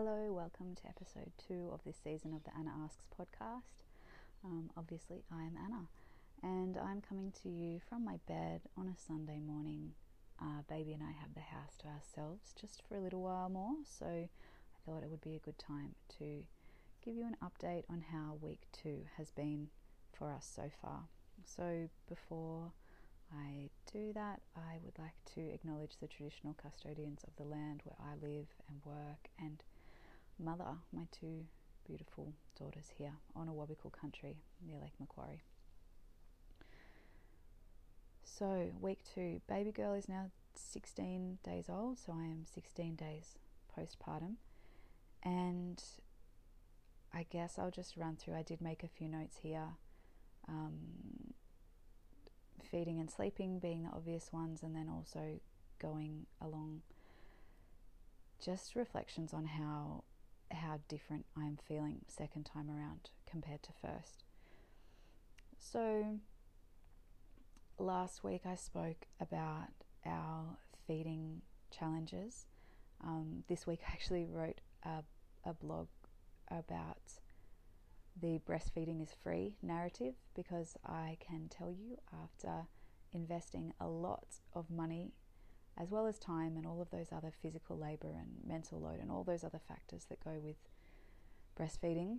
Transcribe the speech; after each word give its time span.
Hello, 0.00 0.32
welcome 0.32 0.76
to 0.76 0.86
episode 0.86 1.32
two 1.48 1.70
of 1.72 1.82
this 1.82 1.96
season 2.04 2.32
of 2.32 2.44
the 2.44 2.56
Anna 2.56 2.70
Asks 2.84 3.02
podcast. 3.18 3.82
Um, 4.44 4.70
obviously, 4.76 5.24
I 5.28 5.42
am 5.42 5.58
Anna, 5.58 5.88
and 6.40 6.78
I'm 6.78 7.00
coming 7.00 7.32
to 7.42 7.48
you 7.48 7.80
from 7.88 8.04
my 8.04 8.20
bed 8.28 8.60
on 8.76 8.86
a 8.86 8.96
Sunday 8.96 9.40
morning. 9.40 9.94
Uh, 10.40 10.62
baby 10.68 10.92
and 10.92 11.02
I 11.02 11.10
have 11.20 11.34
the 11.34 11.40
house 11.40 11.76
to 11.78 11.88
ourselves 11.88 12.54
just 12.60 12.84
for 12.88 12.94
a 12.94 13.00
little 13.00 13.22
while 13.22 13.48
more, 13.48 13.74
so 13.82 14.06
I 14.06 14.28
thought 14.86 15.02
it 15.02 15.10
would 15.10 15.20
be 15.20 15.34
a 15.34 15.40
good 15.40 15.58
time 15.58 15.96
to 16.20 16.44
give 17.04 17.16
you 17.16 17.26
an 17.26 17.36
update 17.42 17.82
on 17.90 18.04
how 18.12 18.38
week 18.40 18.68
two 18.70 19.00
has 19.16 19.32
been 19.32 19.66
for 20.16 20.30
us 20.30 20.48
so 20.54 20.70
far. 20.80 21.08
So, 21.44 21.88
before 22.08 22.70
I 23.34 23.70
do 23.92 24.12
that, 24.12 24.42
I 24.56 24.78
would 24.84 24.96
like 24.96 25.18
to 25.34 25.40
acknowledge 25.40 25.96
the 26.00 26.06
traditional 26.06 26.54
custodians 26.54 27.24
of 27.24 27.34
the 27.34 27.50
land 27.50 27.82
where 27.82 27.98
I 27.98 28.14
live 28.14 28.46
and 28.68 28.80
work 28.84 29.28
and 29.40 29.60
mother 30.38 30.76
my 30.92 31.02
two 31.10 31.44
beautiful 31.86 32.32
daughters 32.58 32.92
here 32.96 33.12
on 33.34 33.48
a 33.48 33.52
Awabakal 33.52 33.92
country 33.92 34.36
near 34.66 34.78
Lake 34.80 34.94
Macquarie. 35.00 35.42
So, 38.24 38.70
week 38.80 39.00
two, 39.14 39.40
baby 39.48 39.72
girl 39.72 39.94
is 39.94 40.08
now 40.08 40.30
16 40.54 41.38
days 41.42 41.66
old, 41.68 41.98
so 41.98 42.12
I 42.12 42.24
am 42.24 42.44
16 42.44 42.94
days 42.94 43.38
postpartum. 43.76 44.34
And 45.22 45.82
I 47.12 47.26
guess 47.30 47.58
I'll 47.58 47.70
just 47.70 47.96
run 47.96 48.16
through. 48.16 48.34
I 48.34 48.42
did 48.42 48.60
make 48.60 48.84
a 48.84 48.88
few 48.88 49.08
notes 49.08 49.38
here. 49.42 49.68
Um, 50.46 51.34
feeding 52.70 53.00
and 53.00 53.10
sleeping 53.10 53.58
being 53.58 53.82
the 53.82 53.90
obvious 53.90 54.32
ones, 54.32 54.62
and 54.62 54.76
then 54.76 54.88
also 54.88 55.40
going 55.78 56.26
along 56.40 56.82
just 58.44 58.76
reflections 58.76 59.32
on 59.32 59.46
how 59.46 60.04
how 60.52 60.80
different 60.88 61.26
I'm 61.36 61.58
feeling 61.66 62.00
second 62.06 62.44
time 62.44 62.70
around 62.70 63.10
compared 63.30 63.62
to 63.64 63.70
first. 63.80 64.24
So 65.58 66.18
last 67.78 68.24
week 68.24 68.42
I 68.44 68.54
spoke 68.54 69.06
about 69.20 69.68
our 70.06 70.58
feeding 70.86 71.42
challenges. 71.70 72.46
Um, 73.04 73.44
this 73.48 73.66
week 73.66 73.80
I 73.88 73.92
actually 73.92 74.24
wrote 74.24 74.60
a, 74.84 75.02
a 75.44 75.54
blog 75.54 75.88
about 76.50 77.20
the 78.20 78.40
breastfeeding 78.48 79.02
is 79.02 79.14
free 79.22 79.56
narrative 79.62 80.14
because 80.34 80.76
I 80.84 81.16
can 81.20 81.48
tell 81.48 81.70
you 81.70 81.98
after 82.12 82.66
investing 83.12 83.72
a 83.80 83.86
lot 83.86 84.26
of 84.54 84.70
money 84.70 85.12
as 85.78 85.90
well 85.90 86.06
as 86.06 86.18
time 86.18 86.56
and 86.56 86.66
all 86.66 86.82
of 86.82 86.90
those 86.90 87.08
other 87.12 87.32
physical 87.42 87.78
labor 87.78 88.08
and 88.08 88.28
mental 88.46 88.80
load 88.80 88.98
and 89.00 89.10
all 89.10 89.22
those 89.22 89.44
other 89.44 89.60
factors 89.68 90.06
that 90.08 90.22
go 90.24 90.40
with 90.42 90.56
breastfeeding 91.58 92.18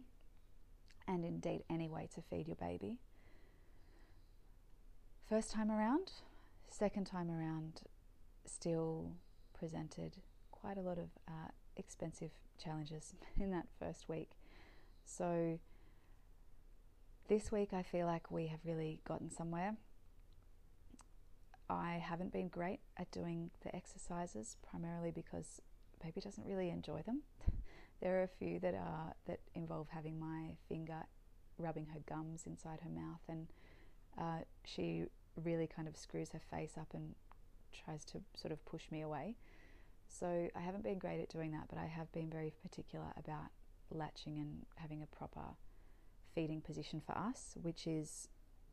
and 1.08 1.26
indeed 1.26 1.64
any 1.70 1.90
way 1.90 2.08
to 2.16 2.22
feed 2.22 2.48
your 2.48 2.56
baby. 2.56 2.98
First 5.28 5.52
time 5.52 5.70
around, 5.70 6.12
second 6.70 7.06
time 7.06 7.30
around, 7.30 7.82
still 8.46 9.12
presented 9.58 10.18
quite 10.52 10.78
a 10.78 10.82
lot 10.82 10.98
of 10.98 11.10
uh, 11.28 11.50
expensive 11.76 12.32
challenges 12.62 13.14
in 13.40 13.52
that 13.52 13.68
first 13.80 14.08
week. 14.08 14.32
So, 15.06 15.60
this 17.28 17.52
week 17.52 17.73
I 17.73 17.84
feel 17.84 18.08
like 18.08 18.32
we 18.32 18.48
have 18.48 18.60
really 18.66 19.02
gotten 19.08 19.30
somewhere. 19.30 19.76
I 21.70 22.02
haven't 22.03 22.34
been 22.34 22.48
great 22.48 22.80
at 22.98 23.12
doing 23.12 23.52
the 23.64 23.75
exercises, 23.75 24.58
primarily 24.67 25.12
because 25.12 25.62
baby 26.03 26.22
doesn't 26.22 26.45
really 26.45 26.70
enjoy 26.70 27.02
them. 27.02 27.22
there 28.02 28.20
are 28.20 28.23
a 28.23 28.28
few 28.28 28.59
that 28.59 28.73
are 28.73 29.14
that 29.28 29.39
involve 29.56 29.88
having 29.89 30.20
my 30.20 30.56
finger 30.67 31.03
rubbing 31.58 31.88
her 31.88 32.00
gums 32.08 32.44
inside 32.48 32.80
her 32.81 32.89
mouth, 32.89 33.22
and 33.28 33.48
uh, 34.17 34.44
she 34.66 35.05
really 35.44 35.67
kind 35.67 35.88
of 35.88 35.95
screws 35.95 36.30
her 36.32 36.39
face 36.39 36.73
up 36.77 36.88
and 36.94 37.16
tries 37.86 38.04
to 38.05 38.21
sort 38.36 38.52
of 38.52 38.65
push 38.65 38.89
me 38.92 39.02
away. 39.02 39.36
So 40.08 40.49
I 40.55 40.60
haven't 40.60 40.83
been 40.83 40.98
great 40.98 41.21
at 41.21 41.30
doing 41.30 41.52
that, 41.52 41.67
but 41.70 41.77
I 41.77 41.86
have 41.86 42.11
been 42.11 42.30
very 42.30 42.52
particular 42.64 43.08
about 43.15 43.52
latching 43.92 44.39
and 44.39 44.65
having 44.76 45.04
a 45.04 45.15
proper 45.15 45.42
feeding 46.33 46.61
position 46.61 47.02
for 47.05 47.15
us, 47.17 47.55
which 47.61 47.86
is 47.86 48.27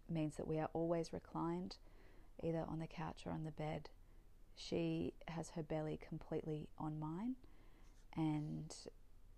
means 0.09 0.37
that 0.37 0.47
we 0.47 0.59
are 0.59 0.71
always 0.72 1.12
reclined 1.12 1.76
either 2.42 2.64
on 2.69 2.78
the 2.78 2.86
couch 2.86 3.22
or 3.26 3.32
on 3.32 3.44
the 3.44 3.50
bed. 3.50 3.88
She 4.54 5.12
has 5.28 5.50
her 5.50 5.62
belly 5.62 5.98
completely 6.06 6.69
on 6.78 6.98
mine, 6.98 7.36
and 8.16 8.74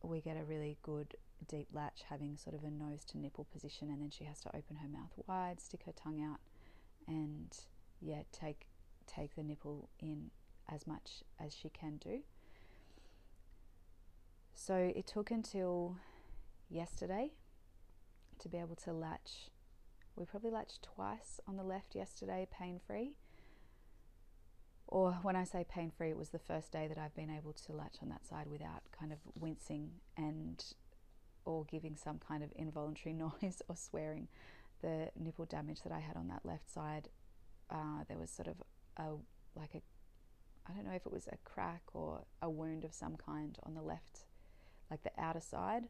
we 0.03 0.21
get 0.21 0.37
a 0.37 0.45
really 0.45 0.79
good 0.83 1.17
deep 1.47 1.69
latch 1.73 2.03
having 2.09 2.37
sort 2.37 2.55
of 2.55 2.65
a 2.65 2.71
nose 2.71 3.05
to 3.07 3.19
nipple 3.19 3.47
position, 3.53 3.89
and 3.91 4.01
then 4.01 4.11
she 4.11 4.25
has 4.25 4.41
to 4.41 4.49
open 4.49 4.77
her 4.77 4.89
mouth 4.89 5.13
wide, 5.27 5.61
stick 5.61 5.83
her 5.87 5.93
tongue 5.93 6.23
out, 6.23 6.39
and 7.07 7.57
yeah, 8.01 8.23
take 8.33 8.67
take 9.07 9.35
the 9.35 9.43
nipple 9.43 9.89
in 9.99 10.31
as 10.71 10.87
much 10.87 11.25
as 11.41 11.55
she 11.55 11.69
can 11.69 11.97
do. 11.97 12.21
So 14.55 14.75
it 14.95 15.07
took 15.07 15.31
until 15.31 15.97
yesterday 16.69 17.31
to 18.41 18.49
be 18.49 18.59
able 18.59 18.77
to 18.77 18.93
latch 18.93 19.51
we 20.19 20.25
probably 20.25 20.51
latched 20.51 20.83
twice 20.83 21.41
on 21.47 21.57
the 21.57 21.63
left 21.63 21.95
yesterday, 21.95 22.47
pain 22.51 22.81
free. 22.85 23.17
Or 24.87 25.19
when 25.23 25.37
I 25.37 25.45
say 25.45 25.65
pain 25.69 25.93
free, 25.97 26.11
it 26.11 26.17
was 26.17 26.31
the 26.31 26.39
first 26.39 26.73
day 26.73 26.89
that 26.89 26.99
I've 26.99 27.15
been 27.15 27.31
able 27.31 27.53
to 27.53 27.73
latch 27.73 27.97
on 28.03 28.09
that 28.09 28.27
side 28.27 28.49
without 28.49 28.83
kind 28.99 29.13
of 29.13 29.19
wincing 29.35 29.91
and 30.17 30.65
or 31.45 31.65
giving 31.65 31.97
some 31.97 32.19
kind 32.19 32.43
of 32.43 32.51
involuntary 32.57 33.13
noise 33.43 33.63
or 33.69 33.77
swearing. 33.77 34.29
The 34.81 35.11
nipple 35.19 35.45
damage 35.45 35.83
that 35.83 35.93
I 35.93 36.01
had 36.01 36.17
on 36.17 36.29
that 36.29 36.45
left 36.45 36.73
side, 36.73 37.09
uh, 37.71 38.05
there 38.09 38.19
was 38.19 38.31
sort 38.31 38.49
of 38.49 38.57
a 38.97 39.15
like 39.59 39.75
a 39.75 39.83
I 40.69 40.75
don't 40.75 40.85
know 40.85 40.95
if 40.95 41.07
it 41.07 41.13
was 41.13 41.27
a 41.29 41.37
crack 41.45 41.83
or 41.95 42.25
a 42.43 42.51
wound 42.51 42.85
of 42.85 42.93
some 42.93 43.17
kind 43.17 43.59
on 43.65 43.75
the 43.75 43.83
left, 43.83 44.27
like 44.91 45.03
the 45.03 45.11
outer 45.19 45.41
side 45.41 45.85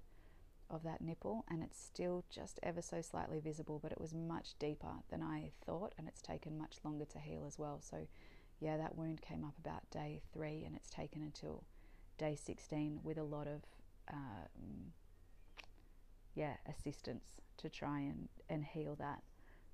of 0.71 0.83
that 0.83 1.01
nipple, 1.01 1.45
and 1.49 1.63
it's 1.63 1.81
still 1.81 2.25
just 2.31 2.59
ever 2.63 2.83
so 2.83 3.01
slightly 3.01 3.41
visible, 3.41 3.79
but 3.83 3.93
it 3.93 4.01
was 4.01 4.15
much 4.15 4.55
deeper 4.59 4.93
than 5.11 5.23
I 5.23 5.53
thought, 5.65 5.95
and 5.99 6.09
it's 6.09 6.23
taken 6.23 6.59
much 6.59 6.77
longer 6.85 7.05
to 7.07 7.19
heal 7.19 7.45
as 7.47 7.59
well. 7.59 7.81
So, 7.81 8.07
yeah, 8.61 8.77
that 8.77 8.97
wound 8.97 9.23
came 9.23 9.45
up 9.45 9.55
about 9.59 9.89
day 9.91 10.23
three, 10.33 10.65
and 10.65 10.75
it's 10.77 10.91
taken 10.91 11.23
until 11.23 11.65
day 12.19 12.37
16 12.37 13.01
with 13.03 13.19
a 13.19 13.23
lot 13.23 13.47
of, 13.47 13.63
um, 14.13 14.93
yeah, 16.35 16.55
assistance 16.69 17.25
to 17.59 17.69
try 17.69 18.01
and, 18.01 18.29
and 18.49 18.65
heal 18.65 18.95
that. 18.97 19.23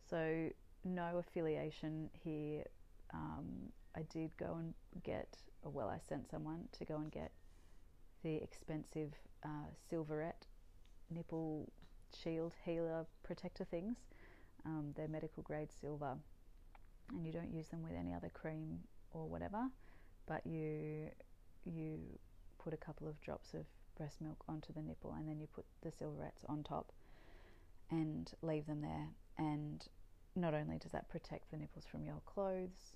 So, 0.09 0.51
no 0.85 1.19
affiliation 1.19 2.11
here. 2.13 2.65
Um, 3.13 3.73
I 3.97 4.03
did 4.03 4.37
go 4.37 4.57
and 4.59 4.75
get, 5.03 5.37
well, 5.63 5.89
I 5.89 5.99
sent 5.99 6.31
someone 6.31 6.69
to 6.73 6.85
go 6.85 6.97
and 6.97 7.11
get 7.11 7.33
the 8.23 8.37
expensive 8.37 9.13
uh, 9.45 9.69
Silverette 9.89 10.47
nipple 11.11 11.71
shield 12.23 12.53
healer 12.65 13.07
protector 13.23 13.65
things. 13.65 13.97
Um, 14.67 14.93
they're 14.97 15.09
medical 15.09 15.43
grade 15.43 15.71
silver, 15.81 16.17
and 17.11 17.27
you 17.27 17.33
don't 17.33 17.53
use 17.53 17.69
them 17.69 17.83
with 17.83 17.93
any 17.99 18.15
other 18.15 18.31
cream 18.33 18.81
or 19.13 19.29
whatever, 19.29 19.69
but 20.27 20.47
you 20.47 21.11
you 21.65 21.99
put 22.59 22.73
a 22.73 22.79
couple 22.79 23.09
of 23.09 23.21
drops 23.21 23.55
of 23.55 23.67
breast 23.97 24.21
milk 24.21 24.43
onto 24.49 24.73
the 24.73 24.83
nipple, 24.83 25.13
and 25.13 25.29
then 25.29 25.39
you 25.39 25.47
put 25.47 25.65
the 25.83 25.91
silverettes 25.91 26.45
on 26.49 26.63
top, 26.63 26.93
and 27.91 28.33
leave 28.43 28.67
them 28.67 28.81
there. 28.81 29.09
And 29.37 29.87
not 30.35 30.55
only 30.55 30.79
does 30.79 30.93
that 30.93 31.09
protect 31.09 31.51
the 31.51 31.57
nipples 31.57 31.85
from 31.91 32.05
your 32.05 32.21
clothes, 32.25 32.95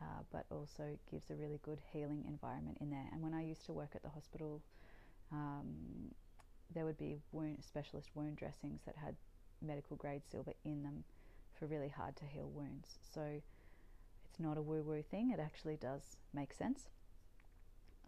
uh, 0.00 0.22
but 0.32 0.46
also 0.50 0.96
gives 1.10 1.30
a 1.30 1.34
really 1.34 1.58
good 1.62 1.80
healing 1.92 2.24
environment 2.28 2.78
in 2.80 2.90
there. 2.90 3.06
And 3.12 3.22
when 3.22 3.34
I 3.34 3.44
used 3.44 3.66
to 3.66 3.72
work 3.72 3.90
at 3.94 4.02
the 4.02 4.08
hospital, 4.08 4.62
um, 5.32 6.14
there 6.74 6.84
would 6.84 6.98
be 6.98 7.16
wound 7.32 7.58
specialist 7.66 8.10
wound 8.14 8.36
dressings 8.36 8.80
that 8.86 8.96
had 8.96 9.16
medical 9.62 9.96
grade 9.96 10.22
silver 10.30 10.52
in 10.64 10.82
them 10.82 11.04
for 11.58 11.66
really 11.66 11.88
hard 11.88 12.16
to 12.16 12.24
heal 12.24 12.50
wounds. 12.54 12.98
So 13.14 13.22
it's 14.24 14.38
not 14.38 14.56
a 14.56 14.62
woo 14.62 14.82
woo 14.82 15.02
thing, 15.02 15.30
it 15.30 15.40
actually 15.40 15.76
does 15.76 16.16
make 16.32 16.52
sense. 16.52 16.88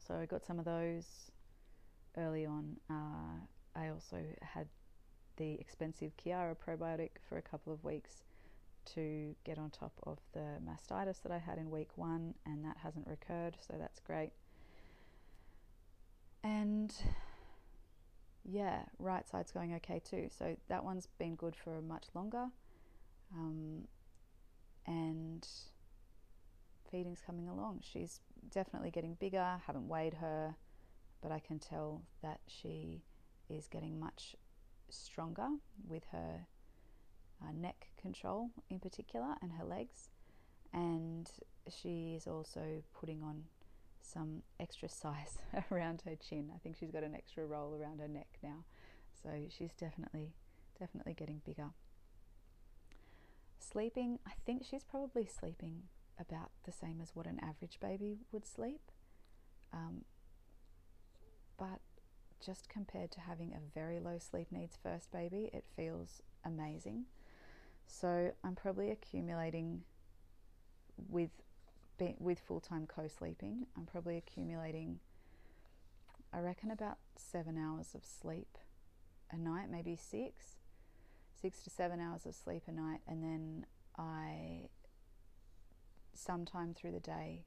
So 0.07 0.15
I 0.15 0.27
got 0.27 0.45
some 0.45 0.59
of 0.59 0.65
those 0.65 1.31
early 2.17 2.47
on. 2.47 2.77
Uh, 2.89 3.45
I 3.77 3.89
also 3.89 4.19
had 4.43 4.67
the 5.37 5.55
expensive 5.55 6.13
Qiara 6.17 6.57
probiotic 6.57 7.11
for 7.29 7.39
a 7.39 7.43
couple 7.43 7.73
of 7.73 7.83
weeks 7.85 8.23
to 8.95 9.35
get 9.45 9.59
on 9.59 9.71
top 9.71 9.93
of 10.05 10.19
the 10.33 10.59
mastitis 10.65 11.23
that 11.23 11.33
I 11.33 11.39
had 11.39 11.59
in 11.59 11.71
week 11.71 11.97
one, 11.97 12.35
and 12.47 12.65
that 12.65 12.77
hasn't 12.83 13.07
recurred, 13.07 13.57
so 13.67 13.75
that's 13.79 14.01
great. 14.01 14.31
And 16.43 16.93
yeah, 18.51 18.83
right 18.99 19.29
side's 19.29 19.53
going 19.53 19.75
okay 19.75 20.01
too. 20.01 20.29
So 20.37 20.57
that 20.69 20.85
one's 20.85 21.07
been 21.19 21.37
good 21.37 21.55
for 21.57 21.81
much 21.81 22.07
longer. 22.15 22.47
Um, 23.35 23.87
and 24.87 25.47
feeding's 26.91 27.21
coming 27.25 27.49
along. 27.49 27.81
She's 27.83 28.21
definitely 28.51 28.91
getting 28.91 29.15
bigger. 29.15 29.61
Haven't 29.67 29.89
weighed 29.89 30.15
her. 30.15 30.57
but 31.23 31.33
I 31.33 31.39
can 31.39 31.59
tell 31.59 32.03
that 32.23 32.41
she 32.47 33.03
is 33.49 33.67
getting 33.69 33.99
much 33.99 34.37
stronger 34.89 35.49
with 35.87 36.05
her 36.13 36.47
uh, 37.43 37.53
neck 37.53 37.89
control 38.01 38.51
in 38.71 38.81
particular 38.81 39.35
and 39.43 39.53
her 39.53 39.65
legs. 39.65 40.11
And 40.73 41.29
she 41.69 42.15
is 42.17 42.27
also 42.27 42.83
putting 42.99 43.23
on 43.23 43.45
some 44.03 44.43
extra 44.59 44.89
size 44.89 45.39
around 45.71 46.03
her 46.05 46.17
chin. 46.17 46.51
I 46.55 46.59
think 46.59 46.77
she's 46.79 46.91
got 46.91 47.03
an 47.03 47.15
extra 47.15 47.47
roll 47.47 47.75
around 47.75 48.01
her 48.01 48.09
neck 48.09 48.39
now. 48.43 48.65
So 49.23 49.31
she's 49.49 49.73
definitely, 49.73 50.33
definitely 50.79 51.15
getting 51.15 51.43
bigger. 51.45 51.71
Sleeping, 53.59 54.19
I 54.27 54.33
think 54.47 54.65
she's 54.69 54.85
probably 54.85 55.27
sleeping 55.27 55.83
about 56.19 56.51
the 56.65 56.73
same 56.73 57.01
as 57.03 57.15
what 57.15 57.27
an 57.27 57.41
average 57.43 57.79
baby 57.81 58.19
would 58.33 58.47
sleep. 58.47 58.81
Um, 59.73 60.05
but 61.59 61.81
just 62.45 62.69
compared 62.69 63.11
to 63.13 63.21
having 63.21 63.53
a 63.53 63.61
very 63.75 64.01
low 64.01 64.19
sleep 64.19 64.49
needs 64.51 64.79
first 64.83 65.13
baby, 65.13 65.51
it 65.53 65.65
feels 65.77 66.23
amazing. 66.45 67.05
So 67.87 68.33
I'm 68.43 68.55
probably 68.55 68.91
accumulating 68.91 69.83
with 71.09 71.31
with 72.19 72.39
full 72.39 72.61
time 72.61 72.87
co 72.87 73.09
sleeping. 73.09 73.67
I'm 73.77 73.87
probably 73.87 74.17
accumulating, 74.17 75.01
I 76.33 76.41
reckon, 76.41 76.71
about 76.71 76.99
seven 77.17 77.59
hours 77.59 77.95
of 77.95 78.03
sleep 78.05 78.59
a 79.31 79.37
night, 79.37 79.71
maybe 79.71 79.97
six, 79.97 80.57
six 81.41 81.63
to 81.63 81.71
seven 81.71 82.01
hours 82.01 82.27
of 82.27 82.35
sleep 82.35 82.63
a 82.67 82.73
night, 82.73 83.01
and 83.07 83.23
then 83.23 83.67
I 83.99 84.69
sometime 86.15 86.75
through 86.75 86.93
the 86.93 87.01
day 87.01 87.45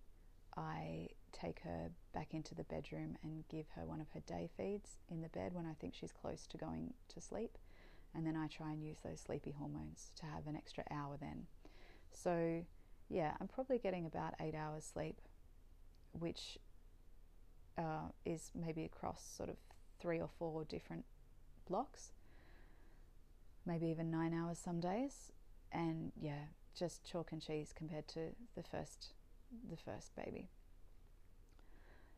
I 0.56 1.10
take 1.32 1.60
her 1.62 1.90
back 2.14 2.34
into 2.34 2.56
the 2.56 2.64
bedroom 2.64 3.18
and 3.24 3.44
give 3.50 3.66
her 3.76 3.86
one 3.86 4.00
of 4.00 4.08
her 4.14 4.20
day 4.22 4.50
feeds 4.56 4.98
in 5.10 5.22
the 5.22 5.30
bed 5.30 5.54
when 5.54 5.66
I 5.66 5.74
think 5.74 5.94
she's 5.96 6.12
close 6.12 6.46
to 6.48 6.58
going 6.58 6.94
to 7.10 7.22
sleep. 7.22 7.58
And 8.16 8.26
then 8.26 8.36
I 8.36 8.48
try 8.48 8.72
and 8.72 8.84
use 8.84 8.98
those 9.04 9.20
sleepy 9.20 9.52
hormones 9.58 10.12
to 10.18 10.28
have 10.28 10.46
an 10.46 10.56
extra 10.56 10.84
hour 10.92 11.18
then. 11.20 11.48
So, 12.12 12.64
yeah, 13.14 13.34
I'm 13.40 13.48
probably 13.48 13.78
getting 13.78 14.06
about 14.06 14.34
eight 14.42 14.56
hours 14.56 14.90
sleep, 14.92 15.22
which 16.12 16.58
uh, 17.78 18.10
is 18.26 18.52
maybe 18.56 18.84
across 18.84 19.24
sort 19.24 19.50
of 19.50 19.58
three 20.00 20.20
or 20.20 20.30
four 20.40 20.66
different 20.66 21.06
blocks, 21.70 22.12
maybe 23.66 23.86
even 23.88 24.10
nine 24.10 24.34
hours 24.34 24.58
some 24.58 24.80
days. 24.80 25.32
And 25.72 26.12
yeah, 26.20 26.46
just 26.78 27.04
chalk 27.04 27.32
and 27.32 27.42
cheese 27.42 27.72
compared 27.76 28.08
to 28.10 28.36
the 28.56 28.64
first 28.64 29.14
the 29.70 29.78
first 29.78 30.16
baby. 30.16 30.50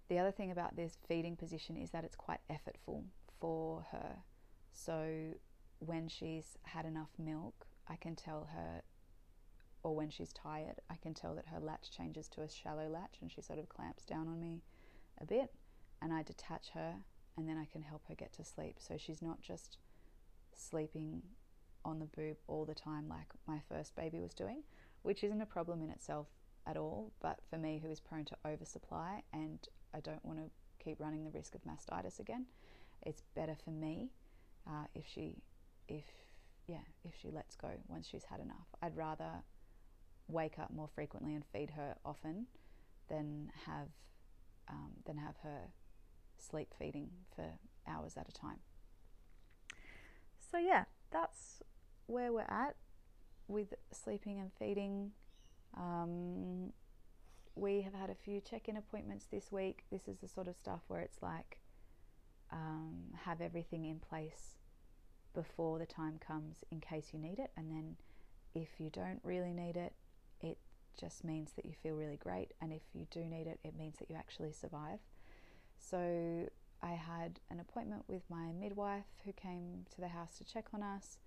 The 0.07 0.17
other 0.17 0.31
thing 0.31 0.51
about 0.51 0.77
this 0.77 0.97
feeding 1.09 1.35
position 1.35 1.75
is 1.75 1.89
that 1.91 2.05
it's 2.05 2.15
quite 2.15 2.39
effortful 2.49 3.03
for 3.41 3.85
her. 3.91 4.19
So 4.71 5.33
when 5.79 6.07
she's 6.07 6.57
had 6.63 6.85
enough 6.85 7.09
milk, 7.17 7.67
I 7.89 7.97
can 7.97 8.15
tell 8.15 8.47
her, 8.53 8.81
or 9.85 9.93
when 9.93 10.09
she's 10.09 10.33
tired, 10.33 10.81
I 10.89 10.95
can 10.95 11.13
tell 11.13 11.35
that 11.35 11.45
her 11.45 11.59
latch 11.59 11.91
changes 11.95 12.27
to 12.29 12.41
a 12.41 12.49
shallow 12.49 12.89
latch 12.89 13.17
and 13.21 13.31
she 13.31 13.39
sort 13.39 13.59
of 13.59 13.69
clamps 13.69 14.03
down 14.03 14.27
on 14.27 14.41
me 14.41 14.63
a 15.21 15.25
bit. 15.25 15.51
And 16.01 16.11
I 16.11 16.23
detach 16.23 16.71
her 16.73 16.95
and 17.37 17.47
then 17.47 17.55
I 17.55 17.65
can 17.71 17.83
help 17.83 18.01
her 18.07 18.15
get 18.15 18.33
to 18.33 18.43
sleep. 18.43 18.77
So 18.79 18.97
she's 18.97 19.21
not 19.21 19.41
just 19.41 19.77
sleeping 20.55 21.21
on 21.85 21.99
the 21.99 22.05
boob 22.05 22.37
all 22.47 22.65
the 22.65 22.73
time 22.73 23.07
like 23.07 23.27
my 23.47 23.59
first 23.69 23.95
baby 23.95 24.19
was 24.19 24.33
doing, 24.33 24.63
which 25.03 25.23
isn't 25.23 25.39
a 25.39 25.45
problem 25.45 25.83
in 25.83 25.91
itself 25.91 26.29
at 26.65 26.77
all. 26.77 27.11
But 27.21 27.37
for 27.47 27.59
me, 27.59 27.79
who 27.83 27.91
is 27.91 27.99
prone 27.99 28.25
to 28.25 28.37
oversupply 28.43 29.21
and 29.31 29.59
I 29.93 29.99
don't 29.99 30.25
want 30.25 30.39
to 30.39 30.49
keep 30.83 30.99
running 30.99 31.25
the 31.25 31.29
risk 31.29 31.53
of 31.53 31.61
mastitis 31.61 32.19
again, 32.19 32.47
it's 33.03 33.21
better 33.35 33.55
for 33.63 33.69
me 33.69 34.09
uh, 34.67 34.85
if 34.95 35.05
she, 35.05 35.43
if 35.87 36.05
yeah, 36.65 36.81
if 37.03 37.13
she 37.21 37.29
lets 37.29 37.55
go 37.55 37.69
once 37.87 38.07
she's 38.07 38.23
had 38.23 38.39
enough. 38.39 38.65
I'd 38.81 38.97
rather 38.97 39.43
wake 40.27 40.57
up 40.59 40.71
more 40.71 40.87
frequently 40.87 41.33
and 41.33 41.43
feed 41.45 41.71
her 41.71 41.95
often 42.05 42.47
than 43.09 43.51
have 43.65 43.89
um, 44.67 44.91
than 45.05 45.17
have 45.17 45.35
her 45.43 45.69
sleep 46.39 46.73
feeding 46.77 47.09
for 47.35 47.45
hours 47.87 48.17
at 48.17 48.27
a 48.27 48.31
time. 48.31 48.59
So 50.51 50.57
yeah, 50.57 50.85
that's 51.11 51.61
where 52.07 52.31
we're 52.31 52.41
at 52.41 52.75
with 53.47 53.73
sleeping 53.91 54.39
and 54.39 54.51
feeding. 54.57 55.11
Um, 55.77 56.71
we 57.55 57.81
have 57.81 57.93
had 57.93 58.09
a 58.09 58.15
few 58.15 58.41
check 58.41 58.67
in 58.67 58.77
appointments 58.77 59.27
this 59.31 59.51
week. 59.51 59.83
This 59.91 60.07
is 60.07 60.17
the 60.17 60.27
sort 60.27 60.47
of 60.47 60.55
stuff 60.55 60.81
where 60.87 61.01
it's 61.01 61.21
like 61.21 61.59
um, 62.51 63.13
have 63.23 63.41
everything 63.41 63.85
in 63.85 63.99
place 63.99 64.55
before 65.33 65.79
the 65.79 65.85
time 65.85 66.19
comes 66.25 66.63
in 66.71 66.79
case 66.79 67.09
you 67.13 67.19
need 67.19 67.39
it. 67.39 67.51
And 67.55 67.69
then 67.69 67.95
if 68.53 68.79
you 68.79 68.89
don't 68.89 69.19
really 69.23 69.53
need 69.53 69.77
it, 69.77 69.93
it 70.41 70.57
just 70.99 71.23
means 71.23 71.51
that 71.55 71.65
you 71.65 71.73
feel 71.73 71.95
really 71.95 72.17
great. 72.17 72.53
And 72.61 72.71
if 72.71 72.83
you 72.93 73.07
do 73.11 73.21
need 73.21 73.47
it, 73.47 73.59
it 73.63 73.77
means 73.77 73.97
that 73.99 74.09
you 74.09 74.15
actually 74.15 74.51
survive. 74.51 74.99
So 75.77 76.49
I 76.81 76.91
had 76.91 77.39
an 77.49 77.59
appointment 77.59 78.03
with 78.07 78.23
my 78.29 78.51
midwife 78.51 79.05
who 79.25 79.33
came 79.33 79.85
to 79.93 80.01
the 80.01 80.09
house 80.09 80.37
to 80.37 80.43
check 80.43 80.65
on 80.73 80.83
us 80.83 81.17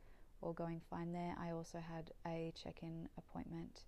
all 0.41 0.53
going 0.53 0.81
fine 0.89 1.13
there. 1.13 1.35
I 1.41 1.51
also 1.51 1.79
had 1.79 2.13
a 2.27 2.53
check 2.61 2.79
in 2.83 3.09
appointment 3.19 3.83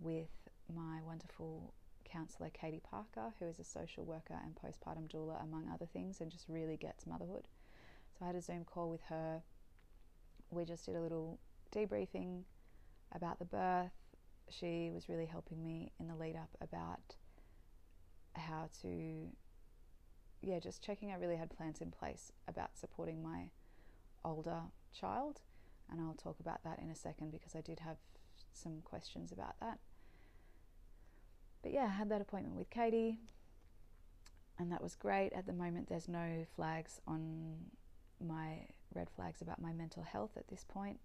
with 0.00 0.28
my 0.74 1.00
wonderful 1.06 1.72
counsellor, 2.04 2.50
Katie 2.50 2.82
Parker, 2.82 3.32
who 3.38 3.46
is 3.46 3.58
a 3.58 3.64
social 3.64 4.04
worker 4.04 4.36
and 4.42 4.54
postpartum 4.54 5.10
doula, 5.10 5.42
among 5.42 5.68
other 5.72 5.86
things, 5.86 6.20
and 6.20 6.30
just 6.30 6.46
really 6.48 6.76
gets 6.76 7.06
motherhood. 7.06 7.48
So 8.18 8.24
I 8.24 8.28
had 8.28 8.36
a 8.36 8.42
Zoom 8.42 8.64
call 8.64 8.90
with 8.90 9.02
her. 9.08 9.42
We 10.50 10.64
just 10.64 10.86
did 10.86 10.96
a 10.96 11.00
little 11.00 11.38
debriefing 11.74 12.42
about 13.12 13.38
the 13.38 13.44
birth. 13.44 13.92
She 14.50 14.90
was 14.92 15.08
really 15.08 15.26
helping 15.26 15.62
me 15.62 15.92
in 16.00 16.08
the 16.08 16.14
lead 16.14 16.36
up 16.36 16.50
about 16.60 17.16
how 18.34 18.68
to, 18.82 19.28
yeah, 20.42 20.58
just 20.58 20.82
checking 20.82 21.10
I 21.12 21.16
really 21.16 21.36
had 21.36 21.50
plans 21.50 21.80
in 21.80 21.90
place 21.90 22.32
about 22.46 22.76
supporting 22.76 23.22
my 23.22 23.50
older 24.24 24.62
child 24.92 25.40
and 25.90 26.00
I'll 26.00 26.14
talk 26.14 26.40
about 26.40 26.62
that 26.64 26.78
in 26.80 26.90
a 26.90 26.94
second 26.94 27.30
because 27.30 27.54
I 27.54 27.60
did 27.60 27.80
have 27.80 27.96
some 28.52 28.80
questions 28.84 29.32
about 29.32 29.58
that. 29.60 29.78
But 31.62 31.72
yeah, 31.72 31.84
I 31.84 31.88
had 31.88 32.08
that 32.10 32.20
appointment 32.20 32.56
with 32.56 32.70
Katie, 32.70 33.18
and 34.58 34.70
that 34.70 34.82
was 34.82 34.94
great. 34.94 35.32
At 35.32 35.46
the 35.46 35.52
moment, 35.52 35.88
there's 35.88 36.08
no 36.08 36.44
flags 36.54 37.00
on 37.06 37.56
my 38.24 38.66
red 38.94 39.08
flags 39.10 39.40
about 39.40 39.60
my 39.60 39.72
mental 39.72 40.02
health 40.02 40.32
at 40.36 40.48
this 40.48 40.64
point, 40.68 40.98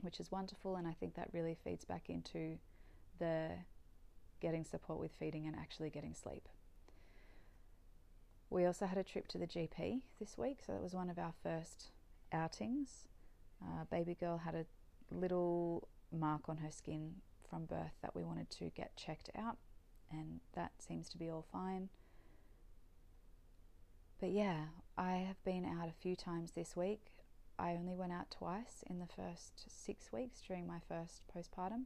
which 0.00 0.20
is 0.20 0.30
wonderful, 0.30 0.76
and 0.76 0.86
I 0.86 0.92
think 0.92 1.14
that 1.14 1.30
really 1.32 1.56
feeds 1.62 1.84
back 1.84 2.08
into 2.08 2.58
the 3.18 3.50
getting 4.40 4.64
support 4.64 5.00
with 5.00 5.12
feeding 5.18 5.46
and 5.46 5.56
actually 5.56 5.90
getting 5.90 6.14
sleep. 6.14 6.48
We 8.50 8.64
also 8.64 8.86
had 8.86 8.98
a 8.98 9.04
trip 9.04 9.26
to 9.28 9.38
the 9.38 9.46
GP 9.46 10.02
this 10.20 10.38
week, 10.38 10.58
so 10.64 10.72
that 10.72 10.82
was 10.82 10.94
one 10.94 11.10
of 11.10 11.18
our 11.18 11.32
first 11.42 11.90
outings 12.32 13.06
uh, 13.62 13.84
baby 13.90 14.14
girl 14.14 14.38
had 14.38 14.54
a 14.54 14.66
little 15.10 15.88
mark 16.12 16.48
on 16.48 16.58
her 16.58 16.70
skin 16.70 17.16
from 17.48 17.64
birth 17.64 17.94
that 18.02 18.14
we 18.14 18.22
wanted 18.22 18.50
to 18.50 18.70
get 18.70 18.96
checked 18.96 19.30
out, 19.36 19.56
and 20.10 20.40
that 20.54 20.72
seems 20.78 21.08
to 21.10 21.18
be 21.18 21.28
all 21.30 21.44
fine. 21.52 21.88
But 24.20 24.30
yeah, 24.30 24.66
I 24.96 25.16
have 25.26 25.42
been 25.44 25.64
out 25.64 25.88
a 25.88 26.02
few 26.02 26.16
times 26.16 26.52
this 26.52 26.74
week. 26.74 27.12
I 27.58 27.72
only 27.72 27.94
went 27.94 28.12
out 28.12 28.30
twice 28.30 28.84
in 28.88 28.98
the 28.98 29.06
first 29.06 29.64
six 29.68 30.12
weeks 30.12 30.40
during 30.46 30.66
my 30.66 30.78
first 30.88 31.22
postpartum, 31.34 31.84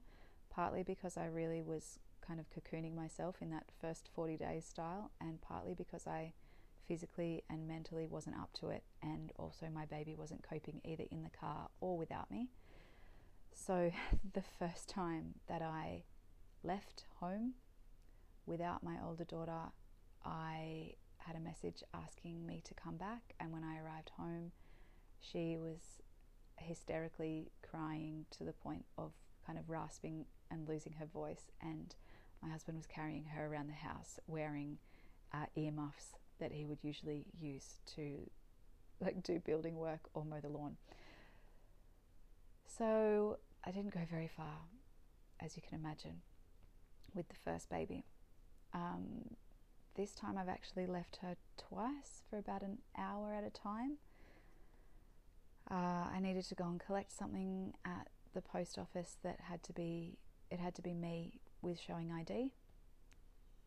partly 0.50 0.82
because 0.82 1.16
I 1.16 1.26
really 1.26 1.62
was 1.62 1.98
kind 2.26 2.40
of 2.40 2.46
cocooning 2.50 2.94
myself 2.94 3.36
in 3.40 3.50
that 3.50 3.66
first 3.80 4.08
40 4.14 4.36
days 4.36 4.64
style, 4.64 5.10
and 5.20 5.40
partly 5.40 5.74
because 5.74 6.06
I 6.06 6.32
physically 6.88 7.44
and 7.48 7.68
mentally 7.68 8.06
wasn't 8.06 8.36
up 8.36 8.52
to 8.54 8.70
it, 8.70 8.82
and 9.02 9.32
also 9.36 9.66
my 9.72 9.86
baby 9.86 10.14
wasn't 10.16 10.42
coping 10.42 10.80
either 10.84 11.04
in 11.10 11.22
the 11.22 11.30
car 11.30 11.68
or 11.80 11.96
without 11.96 12.30
me. 12.30 12.48
So, 13.54 13.92
the 14.32 14.42
first 14.58 14.88
time 14.88 15.34
that 15.46 15.62
I 15.62 16.04
left 16.64 17.04
home 17.20 17.54
without 18.44 18.82
my 18.82 18.96
older 19.04 19.24
daughter, 19.24 19.70
I 20.24 20.94
had 21.18 21.36
a 21.36 21.40
message 21.40 21.82
asking 21.94 22.44
me 22.46 22.60
to 22.64 22.74
come 22.74 22.96
back, 22.96 23.34
and 23.38 23.52
when 23.52 23.62
I 23.62 23.78
arrived 23.78 24.10
home, 24.16 24.52
she 25.20 25.56
was 25.56 26.02
hysterically 26.56 27.50
crying 27.62 28.26
to 28.30 28.44
the 28.44 28.52
point 28.52 28.84
of 28.98 29.12
kind 29.46 29.58
of 29.58 29.68
rasping 29.68 30.26
and 30.50 30.68
losing 30.68 30.92
her 30.94 31.06
voice, 31.06 31.50
and 31.60 31.94
my 32.42 32.48
husband 32.48 32.76
was 32.76 32.86
carrying 32.86 33.24
her 33.24 33.46
around 33.46 33.68
the 33.68 33.88
house 33.88 34.18
wearing 34.26 34.78
uh, 35.32 35.46
earmuffs 35.56 36.16
that 36.38 36.52
he 36.52 36.64
would 36.64 36.82
usually 36.82 37.26
use 37.38 37.80
to 37.94 38.28
like 39.00 39.22
do 39.22 39.38
building 39.38 39.76
work 39.76 40.00
or 40.14 40.24
mow 40.24 40.40
the 40.40 40.48
lawn. 40.48 40.76
So 42.66 43.38
I 43.64 43.70
didn't 43.70 43.92
go 43.92 44.00
very 44.10 44.28
far, 44.28 44.58
as 45.40 45.56
you 45.56 45.62
can 45.66 45.78
imagine, 45.78 46.22
with 47.14 47.28
the 47.28 47.34
first 47.34 47.68
baby. 47.68 48.04
Um, 48.72 49.36
this 49.96 50.12
time 50.12 50.38
I've 50.38 50.48
actually 50.48 50.86
left 50.86 51.18
her 51.22 51.36
twice 51.56 52.22
for 52.28 52.38
about 52.38 52.62
an 52.62 52.78
hour 52.96 53.34
at 53.34 53.44
a 53.44 53.50
time. 53.50 53.98
Uh, 55.70 56.08
I 56.12 56.18
needed 56.20 56.44
to 56.46 56.54
go 56.54 56.64
and 56.64 56.80
collect 56.80 57.12
something 57.12 57.74
at 57.84 58.08
the 58.34 58.40
post 58.40 58.78
office 58.78 59.16
that 59.22 59.38
had 59.42 59.62
to 59.64 59.72
be 59.72 60.18
it 60.50 60.58
had 60.58 60.74
to 60.74 60.82
be 60.82 60.94
me 60.94 61.40
with 61.62 61.78
showing 61.80 62.10
ID. 62.10 62.52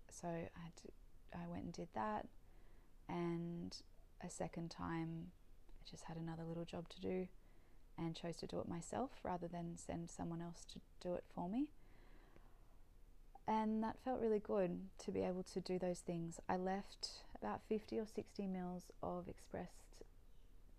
So 0.09 0.27
I 0.27 0.59
had 0.63 0.75
to 0.77 0.89
I 1.33 1.47
went 1.47 1.63
and 1.63 1.73
did 1.73 1.87
that 1.95 2.27
and 3.07 3.75
a 4.21 4.29
second 4.29 4.69
time 4.69 5.31
I 5.69 5.89
just 5.89 6.03
had 6.05 6.17
another 6.17 6.43
little 6.43 6.65
job 6.65 6.89
to 6.89 7.01
do 7.01 7.27
and 7.97 8.15
chose 8.15 8.37
to 8.37 8.47
do 8.47 8.59
it 8.59 8.67
myself 8.67 9.11
rather 9.23 9.47
than 9.47 9.77
send 9.77 10.09
someone 10.09 10.41
else 10.41 10.65
to 10.73 10.79
do 11.01 11.13
it 11.13 11.23
for 11.33 11.47
me. 11.47 11.67
And 13.47 13.83
that 13.83 13.97
felt 14.03 14.21
really 14.21 14.39
good 14.39 14.79
to 14.99 15.11
be 15.11 15.21
able 15.21 15.43
to 15.43 15.59
do 15.59 15.77
those 15.77 15.99
things. 15.99 16.39
I 16.47 16.55
left 16.55 17.09
about 17.39 17.61
50 17.67 17.99
or 17.99 18.05
60 18.05 18.47
mils 18.47 18.83
of 19.01 19.27
expressed 19.27 20.03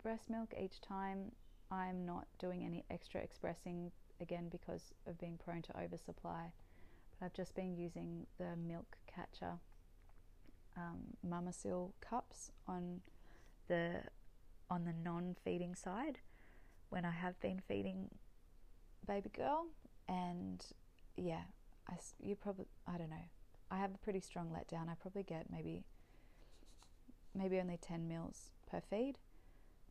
breast 0.04 0.30
milk 0.30 0.54
each 0.62 0.80
time. 0.80 1.32
I'm 1.70 2.04
not 2.06 2.26
doing 2.38 2.62
any 2.62 2.84
extra 2.90 3.20
expressing 3.20 3.90
again 4.20 4.49
because 4.50 4.92
of 5.08 5.18
being 5.18 5.38
prone 5.42 5.62
to 5.62 5.80
oversupply. 5.80 6.52
But 7.18 7.26
I've 7.26 7.32
just 7.32 7.54
been 7.56 7.75
using 7.75 8.26
the 8.38 8.54
milk 8.54 8.99
catcher 9.12 9.54
um, 10.76 11.16
Mamasil 11.26 11.92
cups 12.00 12.52
on 12.68 13.00
the 13.66 14.02
on 14.70 14.84
the 14.84 14.92
non-feeding 14.92 15.75
side 15.75 16.18
when 16.90 17.04
I 17.04 17.11
have 17.11 17.38
been 17.40 17.61
feeding 17.66 18.08
baby 19.06 19.30
girl, 19.30 19.66
and 20.08 20.64
yeah, 21.16 21.42
I 21.88 21.94
you 22.20 22.37
probably 22.37 22.66
I 22.87 22.99
don't 22.99 23.11
know. 23.11 23.28
I 23.70 23.78
have 23.78 23.94
a 23.94 23.99
pretty 23.99 24.20
strong 24.20 24.50
letdown. 24.50 24.90
I 24.90 24.94
probably 25.00 25.23
get 25.23 25.46
maybe 25.50 25.84
maybe 27.34 27.58
only 27.58 27.78
10 27.80 28.06
mils 28.06 28.50
per 28.70 28.80
feed 28.80 29.18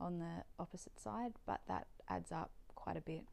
on 0.04 0.20
the 0.20 0.44
opposite 0.60 1.00
side, 1.00 1.34
but 1.46 1.62
that 1.68 1.88
adds 2.10 2.32
up 2.32 2.52
quite 2.76 2.98
a 2.98 3.02
bit 3.02 3.26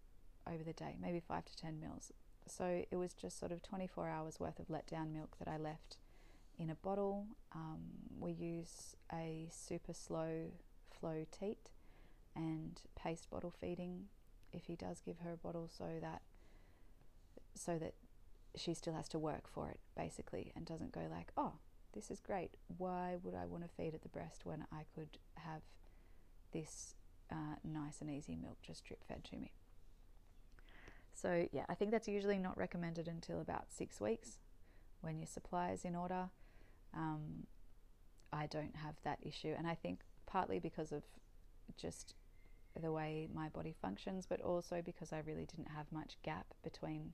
over 0.46 0.62
the 0.62 0.72
day, 0.72 0.96
maybe 1.00 1.20
5 1.20 1.44
to 1.44 1.56
10 1.56 1.80
mils. 1.80 2.12
So 2.46 2.84
it 2.90 2.96
was 2.96 3.12
just 3.12 3.38
sort 3.38 3.52
of 3.52 3.62
24 3.62 4.08
hours 4.08 4.40
worth 4.40 4.58
of 4.58 4.68
letdown 4.68 5.12
milk 5.12 5.36
that 5.38 5.48
I 5.48 5.56
left 5.56 5.98
in 6.58 6.70
a 6.70 6.74
bottle. 6.74 7.26
Um, 7.54 7.80
we 8.18 8.32
use 8.32 8.96
a 9.12 9.48
super 9.50 9.92
slow 9.92 10.52
flow 10.98 11.26
teat 11.30 11.68
and 12.36 12.80
paced 12.94 13.30
bottle 13.30 13.52
feeding 13.60 14.04
if 14.52 14.66
he 14.66 14.76
does 14.76 15.00
give 15.00 15.18
her 15.18 15.32
a 15.32 15.36
bottle 15.36 15.68
so 15.68 15.98
that 16.00 16.22
so 17.54 17.78
that 17.78 17.94
she 18.56 18.74
still 18.74 18.94
has 18.94 19.08
to 19.08 19.18
work 19.18 19.48
for 19.48 19.68
it 19.68 19.80
basically 19.96 20.52
and 20.54 20.66
doesn't 20.66 20.92
go 20.92 21.06
like 21.10 21.32
oh 21.36 21.54
this 21.94 22.10
is 22.10 22.20
great 22.20 22.50
why 22.78 23.16
would 23.22 23.34
i 23.34 23.46
want 23.46 23.62
to 23.62 23.68
feed 23.68 23.94
at 23.94 24.02
the 24.02 24.08
breast 24.08 24.42
when 24.44 24.64
i 24.72 24.82
could 24.94 25.18
have 25.36 25.62
this 26.52 26.94
uh, 27.30 27.56
nice 27.64 28.00
and 28.00 28.10
easy 28.10 28.36
milk 28.36 28.58
just 28.62 28.84
drip 28.84 29.02
fed 29.06 29.22
to 29.24 29.36
me 29.36 29.52
so 31.14 31.46
yeah 31.52 31.64
i 31.68 31.74
think 31.74 31.90
that's 31.90 32.08
usually 32.08 32.38
not 32.38 32.56
recommended 32.56 33.06
until 33.06 33.40
about 33.40 33.64
six 33.68 34.00
weeks 34.00 34.38
when 35.00 35.18
your 35.18 35.26
supply 35.26 35.70
is 35.70 35.84
in 35.84 35.94
order 35.94 36.28
um, 36.94 37.46
i 38.32 38.46
don't 38.46 38.76
have 38.76 38.94
that 39.04 39.18
issue 39.22 39.54
and 39.56 39.66
i 39.66 39.74
think 39.74 40.00
partly 40.26 40.58
because 40.58 40.92
of 40.92 41.02
just 41.76 42.14
the 42.80 42.92
way 42.92 43.28
my 43.34 43.48
body 43.48 43.74
functions, 43.80 44.26
but 44.26 44.40
also 44.40 44.82
because 44.84 45.12
I 45.12 45.20
really 45.20 45.46
didn't 45.46 45.70
have 45.74 45.86
much 45.90 46.16
gap 46.22 46.46
between 46.62 47.12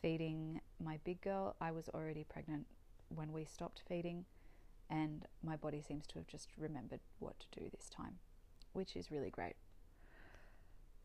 feeding 0.00 0.60
my 0.82 0.98
big 1.04 1.20
girl. 1.20 1.56
I 1.60 1.72
was 1.72 1.88
already 1.88 2.24
pregnant 2.24 2.66
when 3.08 3.32
we 3.32 3.44
stopped 3.44 3.82
feeding, 3.88 4.24
and 4.90 5.26
my 5.42 5.56
body 5.56 5.82
seems 5.86 6.06
to 6.08 6.18
have 6.18 6.26
just 6.26 6.48
remembered 6.56 7.00
what 7.18 7.38
to 7.40 7.60
do 7.60 7.68
this 7.70 7.88
time, 7.90 8.18
which 8.72 8.96
is 8.96 9.10
really 9.10 9.30
great. 9.30 9.56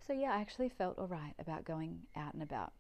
So, 0.06 0.14
yeah, 0.14 0.34
I 0.34 0.42
actually 0.42 0.70
felt 0.70 0.98
all 0.98 1.08
right 1.08 1.34
about 1.40 1.64
going 1.64 2.02
out 2.16 2.34
and 2.34 2.44
about. 2.44 2.74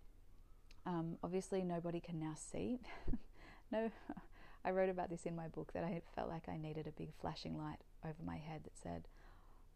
Um, 0.85 1.17
obviously, 1.23 1.63
nobody 1.63 1.99
can 1.99 2.19
now 2.19 2.35
see. 2.35 2.81
no, 3.71 3.91
I 4.65 4.71
wrote 4.71 4.89
about 4.89 5.09
this 5.09 5.25
in 5.25 5.35
my 5.35 5.47
book 5.47 5.71
that 5.73 5.83
I 5.83 6.01
felt 6.15 6.29
like 6.29 6.49
I 6.49 6.57
needed 6.57 6.87
a 6.87 6.91
big 6.91 7.13
flashing 7.19 7.57
light 7.57 7.79
over 8.03 8.23
my 8.25 8.37
head 8.37 8.63
that 8.63 8.77
said, 8.81 9.07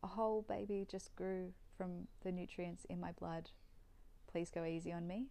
a 0.04 0.08
whole 0.08 0.44
baby 0.48 0.86
just 0.90 1.16
grew 1.16 1.54
from 1.78 2.08
the 2.24 2.32
nutrients 2.32 2.86
in 2.90 3.00
my 3.00 3.12
blood. 3.12 3.50
Please 4.32 4.50
go 4.50 4.64
easy 4.64 4.92
on 4.92 5.08
me. 5.08 5.28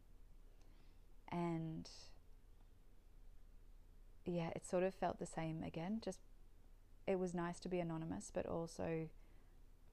And 1.31 1.89
yeah, 4.27 4.51
it 4.55 4.67
sort 4.67 4.83
of 4.83 4.95
felt 4.95 5.19
the 5.19 5.27
same 5.27 5.63
again. 5.63 6.01
Just 6.05 6.21
it 7.07 7.19
was 7.19 7.35
nice 7.35 7.61
to 7.61 7.69
be 7.69 7.79
anonymous, 7.79 8.31
but 8.33 8.47
also 8.47 9.09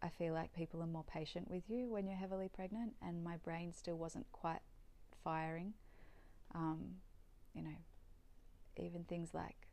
I 0.01 0.09
feel 0.09 0.33
like 0.33 0.53
people 0.53 0.81
are 0.81 0.87
more 0.87 1.05
patient 1.05 1.49
with 1.49 1.63
you 1.69 1.89
when 1.91 2.07
you're 2.07 2.17
heavily 2.17 2.49
pregnant, 2.49 2.93
and 3.01 3.23
my 3.23 3.37
brain 3.37 3.71
still 3.73 3.95
wasn't 3.97 4.31
quite 4.31 4.61
firing. 5.23 5.73
Um, 6.53 6.95
you 7.53 7.63
know, 7.63 7.77
even 8.77 9.03
things 9.03 9.33
like 9.33 9.67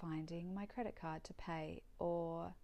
finding 0.00 0.54
my 0.54 0.66
credit 0.66 0.96
card 1.00 1.24
to 1.24 1.34
pay 1.34 1.82
or 1.98 2.54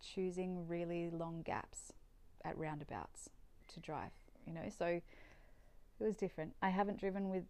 choosing 0.00 0.66
really 0.68 1.10
long 1.10 1.42
gaps 1.42 1.92
at 2.44 2.56
roundabouts 2.56 3.30
to 3.68 3.80
drive, 3.80 4.12
you 4.46 4.52
know. 4.52 4.68
So 4.76 4.86
it 4.86 5.02
was 6.04 6.16
different. 6.16 6.54
I 6.62 6.68
haven't 6.68 7.00
driven 7.00 7.30
with 7.30 7.44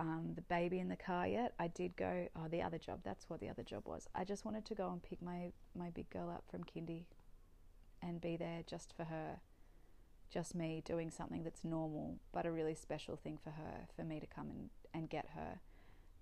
um, 0.00 0.32
the 0.34 0.42
baby 0.42 0.80
in 0.80 0.88
the 0.88 0.96
car 0.96 1.28
yet. 1.28 1.52
I 1.60 1.68
did 1.68 1.94
go, 1.96 2.26
oh, 2.34 2.48
the 2.48 2.62
other 2.62 2.78
job, 2.78 3.00
that's 3.04 3.28
what 3.28 3.38
the 3.38 3.50
other 3.50 3.62
job 3.62 3.82
was. 3.86 4.08
I 4.14 4.24
just 4.24 4.44
wanted 4.44 4.64
to 4.66 4.74
go 4.74 4.90
and 4.90 5.02
pick 5.02 5.20
my, 5.22 5.52
my 5.76 5.90
big 5.90 6.08
girl 6.10 6.30
up 6.30 6.44
from 6.50 6.64
kindy 6.64 7.04
and 8.02 8.20
be 8.20 8.36
there 8.36 8.62
just 8.66 8.94
for 8.96 9.04
her, 9.04 9.40
just 10.32 10.54
me 10.54 10.82
doing 10.84 11.10
something 11.10 11.44
that's 11.44 11.64
normal, 11.64 12.18
but 12.32 12.46
a 12.46 12.50
really 12.50 12.74
special 12.74 13.16
thing 13.16 13.38
for 13.44 13.50
her, 13.50 13.88
for 13.94 14.02
me 14.02 14.18
to 14.18 14.26
come 14.26 14.48
and, 14.50 14.70
and 14.94 15.10
get 15.10 15.28
her 15.34 15.60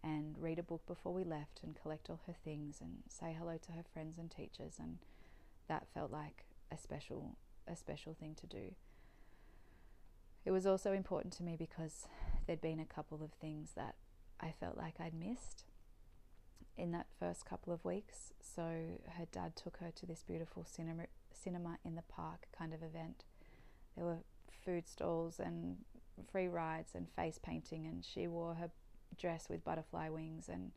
and 0.03 0.37
read 0.39 0.59
a 0.59 0.63
book 0.63 0.85
before 0.87 1.15
we 1.15 1.23
left 1.23 1.61
and 1.63 1.81
collect 1.81 2.11
all 2.11 2.21
her 2.27 2.35
things 2.45 2.81
and 2.81 2.99
say 3.09 3.35
hello 3.39 3.59
to 3.65 3.73
her 3.73 3.85
friends 3.93 4.19
and 4.19 4.31
teachers 4.31 4.75
and 4.79 4.99
that 5.69 5.87
felt 5.93 6.11
like 6.11 6.45
a 6.73 6.79
special 6.79 7.37
a 7.67 7.77
special 7.77 8.15
thing 8.15 8.35
to 8.35 8.47
do. 8.47 8.75
It 10.49 10.51
was 10.51 10.67
also 10.67 10.95
important 10.95 11.35
to 11.35 11.43
me 11.43 11.57
because 11.59 12.09
there'd 12.47 12.63
been 12.63 12.81
a 12.81 12.87
couple 12.87 13.23
of 13.23 13.33
things 13.33 13.73
that 13.77 13.97
I 14.41 14.55
felt 14.59 14.79
like 14.79 14.95
I'd 14.99 15.13
missed 15.13 15.65
in 16.75 16.91
that 16.93 17.05
first 17.21 17.45
couple 17.45 17.71
of 17.71 17.85
weeks. 17.85 18.33
So 18.41 18.63
her 19.19 19.27
dad 19.31 19.57
took 19.57 19.77
her 19.77 19.91
to 19.95 20.07
this 20.07 20.25
beautiful 20.27 20.65
cinema 20.65 21.03
cinema 21.35 21.77
in 21.85 21.97
the 21.97 22.03
park 22.09 22.47
kind 22.57 22.73
of 22.73 22.83
event. 22.83 23.25
There 23.95 24.07
were 24.07 24.21
food 24.65 24.89
stalls 24.89 25.39
and 25.39 25.85
free 26.33 26.49
rides 26.49 26.93
and 26.95 27.11
face 27.11 27.39
painting 27.39 27.87
and 27.87 28.03
she 28.03 28.27
wore 28.27 28.55
her 28.55 28.71
dress 29.19 29.51
with 29.51 29.63
butterfly 29.63 30.09
wings 30.09 30.49
and 30.49 30.73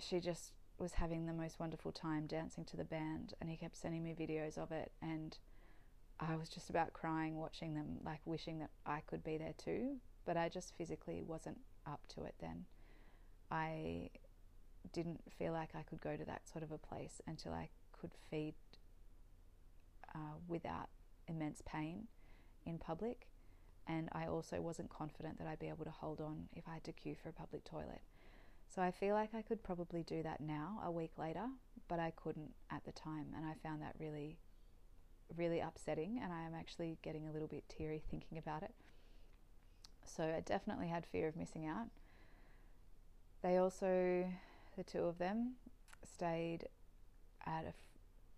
she 0.00 0.18
just 0.18 0.54
was 0.76 0.94
having 0.94 1.26
the 1.26 1.32
most 1.32 1.60
wonderful 1.60 1.92
time 1.92 2.26
dancing 2.26 2.64
to 2.64 2.76
the 2.76 2.82
band 2.82 3.32
and 3.40 3.48
he 3.48 3.56
kept 3.56 3.76
sending 3.76 4.02
me 4.02 4.12
videos 4.12 4.58
of 4.58 4.72
it 4.72 4.90
and 5.00 5.38
I 6.20 6.36
was 6.36 6.48
just 6.48 6.70
about 6.70 6.92
crying 6.92 7.38
watching 7.38 7.74
them 7.74 7.98
like 8.04 8.20
wishing 8.24 8.58
that 8.58 8.70
I 8.86 9.00
could 9.06 9.24
be 9.24 9.38
there 9.38 9.54
too 9.56 9.96
but 10.26 10.36
I 10.36 10.48
just 10.48 10.76
physically 10.76 11.22
wasn't 11.26 11.58
up 11.86 12.00
to 12.14 12.24
it 12.24 12.34
then 12.40 12.64
I 13.50 14.10
didn't 14.92 15.20
feel 15.38 15.52
like 15.52 15.70
I 15.74 15.82
could 15.82 16.00
go 16.00 16.16
to 16.16 16.24
that 16.26 16.48
sort 16.48 16.62
of 16.62 16.72
a 16.72 16.78
place 16.78 17.20
until 17.26 17.52
I 17.52 17.68
could 17.92 18.12
feed 18.30 18.54
uh, 20.14 20.36
without 20.48 20.88
immense 21.28 21.62
pain 21.64 22.06
in 22.66 22.78
public 22.78 23.28
and 23.86 24.08
I 24.12 24.26
also 24.26 24.60
wasn't 24.60 24.90
confident 24.90 25.38
that 25.38 25.46
I'd 25.46 25.58
be 25.58 25.68
able 25.68 25.84
to 25.84 25.90
hold 25.90 26.20
on 26.20 26.48
if 26.54 26.68
I 26.68 26.74
had 26.74 26.84
to 26.84 26.92
queue 26.92 27.16
for 27.20 27.30
a 27.30 27.32
public 27.32 27.64
toilet 27.64 28.02
so 28.74 28.80
I 28.82 28.92
feel 28.92 29.14
like 29.14 29.34
I 29.34 29.42
could 29.42 29.64
probably 29.64 30.04
do 30.04 30.22
that 30.22 30.40
now, 30.40 30.80
a 30.84 30.92
week 30.92 31.18
later, 31.18 31.46
but 31.88 31.98
I 31.98 32.12
couldn't 32.12 32.52
at 32.70 32.84
the 32.84 32.92
time. 32.92 33.26
And 33.36 33.44
I 33.44 33.54
found 33.64 33.82
that 33.82 33.96
really, 33.98 34.38
really 35.36 35.60
upsetting. 35.60 36.20
And 36.22 36.32
I 36.32 36.42
am 36.42 36.54
actually 36.54 36.98
getting 37.02 37.26
a 37.26 37.32
little 37.32 37.48
bit 37.48 37.64
teary 37.68 38.02
thinking 38.10 38.38
about 38.38 38.62
it. 38.62 38.74
So 40.04 40.24
I 40.24 40.40
definitely 40.40 40.88
had 40.88 41.06
fear 41.06 41.28
of 41.28 41.36
missing 41.36 41.66
out. 41.66 41.86
They 43.42 43.56
also, 43.56 44.26
the 44.76 44.84
two 44.84 45.04
of 45.04 45.18
them, 45.18 45.54
stayed 46.04 46.68
at 47.46 47.64
a, 47.64 47.72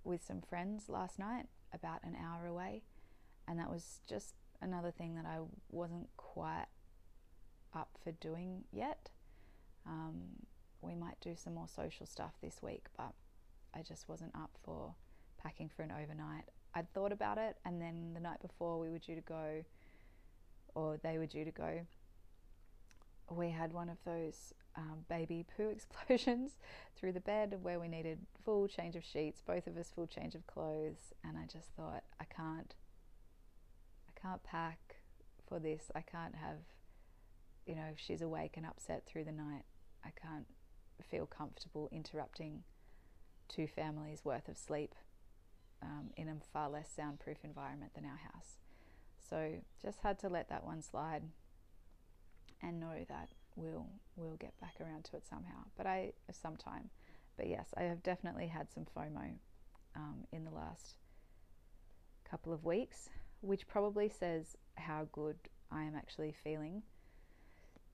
with 0.05 0.23
some 0.25 0.41
friends 0.41 0.89
last 0.89 1.19
night, 1.19 1.47
about 1.73 2.05
an 2.05 2.17
hour 2.17 2.47
away. 2.47 2.83
And 3.49 3.59
that 3.59 3.71
was 3.71 4.01
just 4.09 4.35
another 4.61 4.91
thing 4.91 5.17
that 5.17 5.27
I 5.27 5.39
wasn't 5.71 6.09
quite 6.17 6.67
up 7.75 7.99
for 8.03 8.13
doing 8.13 8.65
yet. 8.73 9.11
Um, 9.87 10.47
we 10.81 10.95
might 10.95 11.21
do 11.21 11.35
some 11.35 11.55
more 11.55 11.69
social 11.69 12.07
stuff 12.07 12.33
this 12.43 12.63
week, 12.63 12.87
but 12.97 13.13
I 13.75 13.83
just 13.83 14.09
wasn't 14.09 14.35
up 14.35 14.51
for 14.63 14.95
packing 15.43 15.69
for 15.69 15.83
an 15.83 15.93
overnight. 15.93 16.45
I'd 16.75 16.93
thought 16.93 17.13
about 17.13 17.39
it, 17.39 17.57
and 17.65 17.81
then 17.81 18.13
the 18.15 18.21
night 18.21 18.41
before 18.41 18.79
we 18.79 18.91
were 18.91 18.99
due 18.99 19.15
to 19.15 19.21
go, 19.21 19.65
or 20.75 20.99
they 21.03 21.19
were 21.19 21.27
due 21.27 21.45
to 21.45 21.51
go, 21.51 21.81
we 23.31 23.51
had 23.51 23.73
one 23.73 23.89
of 23.89 23.99
those 24.05 24.55
um, 24.77 25.05
baby 25.09 25.45
poo 25.57 25.69
explosions 25.69 26.53
through 26.97 27.13
the 27.13 27.21
bed 27.21 27.59
where 27.63 27.79
we 27.79 27.89
needed 27.89 28.19
full 28.45 28.69
change 28.69 28.97
of 28.97 29.05
sheets, 29.05 29.43
both 29.47 29.67
of 29.67 29.77
us 29.77 29.93
full 29.95 30.07
change 30.07 30.35
of 30.35 30.47
clothes, 30.47 31.13
and 31.25 31.37
I 31.37 31.47
just 31.47 31.69
thought 31.77 32.05
I 32.21 32.25
can't, 32.25 32.75
I 34.09 34.21
can't 34.21 34.43
pack 34.43 34.97
for 35.47 35.59
this. 35.59 35.91
I 35.95 36.01
can't 36.01 36.37
have, 36.37 36.59
you 37.67 37.75
know, 37.75 37.87
if 37.93 37.99
she's 37.99 38.23
awake 38.23 38.55
and 38.57 38.65
upset 38.65 39.05
through 39.07 39.25
the 39.25 39.33
night, 39.33 39.65
I 40.05 40.11
can't 40.11 40.47
feel 41.11 41.27
comfortable 41.27 41.89
interrupting 41.93 42.63
two 43.49 43.67
families 43.67 44.25
worth 44.25 44.49
of 44.49 44.57
sleep 44.57 44.95
um, 45.83 46.11
in 46.17 46.29
a 46.29 46.35
far 46.53 46.71
less 46.71 46.89
soundproof 46.95 47.39
environment 47.45 47.93
than 47.95 48.05
our 48.05 48.19
house. 48.33 48.59
So 49.29 49.55
just 49.83 50.01
had 50.03 50.19
to 50.21 50.29
let 50.29 50.49
that 50.49 50.65
one 50.65 50.83
slide 50.83 51.23
and 52.63 52.79
know 52.79 53.05
that 53.09 53.31
we'll 53.57 53.87
we'll 54.17 54.37
get 54.37 54.59
back 54.61 54.75
around 54.81 55.05
to 55.05 55.17
it 55.17 55.27
somehow. 55.27 55.65
But 55.77 55.87
I 55.87 56.13
sometime. 56.31 56.91
But 57.37 57.49
yes, 57.49 57.69
I 57.77 57.83
have 57.85 58.03
definitely 58.03 58.47
had 58.47 58.71
some 58.71 58.87
FOMO 58.97 59.33
um, 59.97 60.25
in 60.33 60.45
the 60.45 60.51
last 60.51 60.97
couple 62.29 62.53
of 62.53 62.65
weeks, 62.65 63.09
which 63.41 63.67
probably 63.67 64.09
says 64.09 64.57
how 64.77 65.09
good 65.13 65.37
I 65.71 65.85
am 65.85 65.95
actually 65.97 66.35
feeling. 66.45 66.83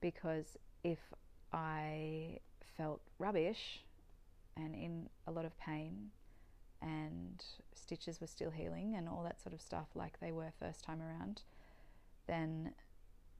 Because 0.01 0.57
if 0.83 0.99
I 1.53 2.39
felt 2.77 3.01
rubbish 3.17 3.83
and 4.55 4.75
in 4.75 5.09
a 5.27 5.31
lot 5.31 5.45
of 5.45 5.57
pain 5.57 6.11
and 6.81 7.43
stitches 7.73 8.21
were 8.21 8.27
still 8.27 8.51
healing 8.51 8.95
and 8.95 9.07
all 9.07 9.23
that 9.23 9.41
sort 9.41 9.53
of 9.53 9.61
stuff 9.61 9.87
like 9.95 10.19
they 10.19 10.31
were 10.31 10.51
first 10.59 10.83
time 10.83 11.01
around, 11.01 11.41
then 12.27 12.73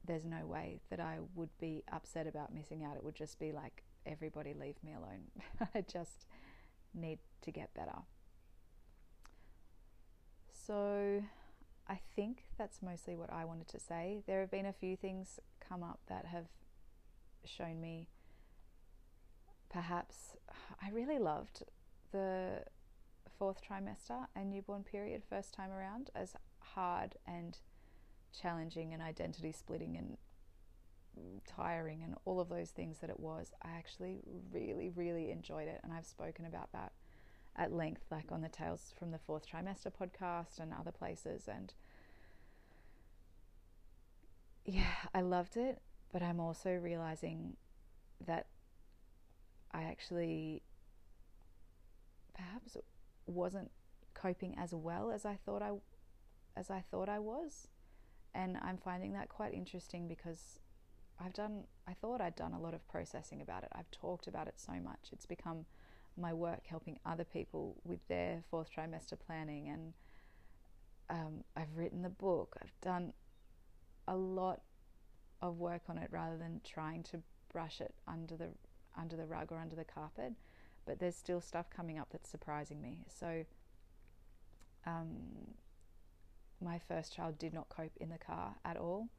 there's 0.05 0.25
no 0.25 0.45
way 0.45 0.81
that 0.89 0.99
I 0.99 1.19
would 1.35 1.49
be 1.59 1.83
upset 1.91 2.27
about 2.27 2.53
missing 2.53 2.83
out. 2.83 2.95
It 2.95 3.03
would 3.03 3.15
just 3.15 3.39
be 3.39 3.51
like, 3.51 3.83
everybody 4.05 4.53
leave 4.53 4.77
me 4.83 4.93
alone. 4.93 5.31
I 5.75 5.81
just 5.81 6.25
need 6.93 7.19
to 7.41 7.51
get 7.51 7.73
better. 7.73 7.99
So 10.51 11.23
I 11.87 11.99
think 12.15 12.45
that's 12.57 12.81
mostly 12.81 13.15
what 13.15 13.31
I 13.31 13.45
wanted 13.45 13.67
to 13.69 13.79
say. 13.79 14.21
There 14.25 14.41
have 14.41 14.51
been 14.51 14.65
a 14.65 14.73
few 14.73 14.95
things 14.95 15.39
come 15.59 15.83
up 15.83 15.99
that 16.07 16.25
have 16.25 16.45
shown 17.45 17.79
me 17.79 18.07
perhaps 19.69 20.35
I 20.81 20.89
really 20.89 21.19
loved 21.19 21.63
the 22.11 22.63
fourth 23.39 23.61
trimester 23.63 24.27
and 24.35 24.51
newborn 24.51 24.83
period 24.83 25.23
first 25.27 25.53
time 25.53 25.71
around 25.71 26.11
as 26.13 26.35
hard 26.59 27.15
and 27.25 27.57
challenging 28.39 28.93
and 28.93 29.01
identity 29.01 29.51
splitting 29.51 29.97
and 29.97 30.17
tiring 31.47 32.03
and 32.03 32.15
all 32.25 32.39
of 32.39 32.49
those 32.49 32.69
things 32.69 32.99
that 32.99 33.09
it 33.09 33.19
was, 33.19 33.51
I 33.63 33.69
actually 33.71 34.19
really, 34.53 34.89
really 34.89 35.31
enjoyed 35.31 35.67
it. 35.67 35.79
And 35.83 35.93
I've 35.93 36.05
spoken 36.05 36.45
about 36.45 36.71
that 36.73 36.91
at 37.55 37.73
length, 37.73 38.03
like 38.11 38.31
on 38.31 38.41
the 38.41 38.49
Tales 38.49 38.93
from 38.97 39.11
the 39.11 39.17
Fourth 39.17 39.45
Trimester 39.49 39.91
podcast 39.91 40.59
and 40.59 40.73
other 40.73 40.91
places. 40.91 41.47
And 41.47 41.73
yeah, 44.65 45.07
I 45.13 45.21
loved 45.21 45.57
it, 45.57 45.81
but 46.11 46.21
I'm 46.21 46.39
also 46.39 46.71
realizing 46.71 47.57
that 48.25 48.47
I 49.71 49.83
actually 49.83 50.61
perhaps 52.33 52.77
wasn't 53.29 53.71
coping 54.13 54.55
as 54.57 54.73
well 54.73 55.11
as 55.11 55.25
I 55.25 55.35
thought 55.45 55.61
I 55.61 55.71
as 56.55 56.69
I 56.69 56.83
thought 56.91 57.09
I 57.09 57.19
was. 57.19 57.67
And 58.33 58.57
I'm 58.61 58.77
finding 58.77 59.13
that 59.13 59.29
quite 59.29 59.53
interesting 59.53 60.07
because 60.07 60.59
I've 61.19 61.33
done, 61.33 61.63
I 61.87 61.93
thought 61.93 62.21
I'd 62.21 62.35
done 62.35 62.53
a 62.53 62.59
lot 62.59 62.73
of 62.73 62.87
processing 62.87 63.41
about 63.41 63.63
it. 63.63 63.69
I've 63.73 63.89
talked 63.91 64.27
about 64.27 64.47
it 64.47 64.55
so 64.57 64.73
much. 64.73 65.09
It's 65.11 65.25
become 65.25 65.65
my 66.17 66.33
work 66.33 66.67
helping 66.67 66.99
other 67.05 67.23
people 67.23 67.75
with 67.83 68.07
their 68.07 68.43
fourth 68.49 68.69
trimester 68.75 69.17
planning. 69.19 69.69
And 69.69 69.93
um, 71.09 71.43
I've 71.55 71.75
written 71.75 72.01
the 72.01 72.09
book. 72.09 72.55
I've 72.61 72.79
done 72.81 73.13
a 74.07 74.15
lot 74.15 74.61
of 75.41 75.57
work 75.57 75.83
on 75.89 75.97
it 75.97 76.09
rather 76.11 76.37
than 76.37 76.61
trying 76.63 77.03
to 77.03 77.21
brush 77.51 77.81
it 77.81 77.93
under 78.07 78.35
the 78.35 78.49
under 78.97 79.15
the 79.15 79.25
rug 79.25 79.51
or 79.51 79.59
under 79.59 79.75
the 79.75 79.85
carpet. 79.85 80.33
But 80.89 80.97
there's 80.97 81.15
still 81.15 81.39
stuff 81.39 81.69
coming 81.69 81.99
up 81.99 82.07
that's 82.11 82.27
surprising 82.27 82.81
me. 82.81 83.05
So 83.07 83.45
um, 84.87 85.17
my 86.59 86.79
first 86.79 87.13
child 87.15 87.37
did 87.37 87.53
not 87.53 87.69
cope 87.69 87.95
in 87.97 88.09
the 88.09 88.17
car 88.17 88.55
at 88.65 88.75
all. 88.75 89.09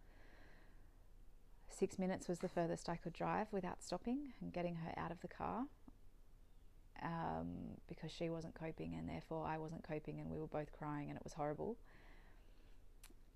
Six 1.68 1.96
minutes 1.96 2.26
was 2.26 2.40
the 2.40 2.48
furthest 2.48 2.88
I 2.88 2.96
could 2.96 3.12
drive 3.12 3.46
without 3.52 3.84
stopping 3.84 4.32
and 4.40 4.52
getting 4.52 4.74
her 4.74 4.92
out 4.96 5.12
of 5.12 5.20
the 5.20 5.28
car 5.28 5.66
um, 7.04 7.76
because 7.86 8.10
she 8.10 8.28
wasn't 8.28 8.54
coping 8.54 8.96
and 8.98 9.08
therefore 9.08 9.46
I 9.46 9.56
wasn't 9.56 9.84
coping 9.84 10.18
and 10.18 10.28
we 10.28 10.40
were 10.40 10.48
both 10.48 10.72
crying 10.72 11.08
and 11.08 11.16
it 11.16 11.22
was 11.22 11.34
horrible. 11.34 11.76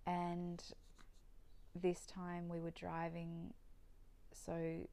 And 0.08 0.60
this 1.80 2.00
time 2.00 2.48
we 2.48 2.58
were 2.58 2.72
driving, 2.72 3.54
so 4.32 4.88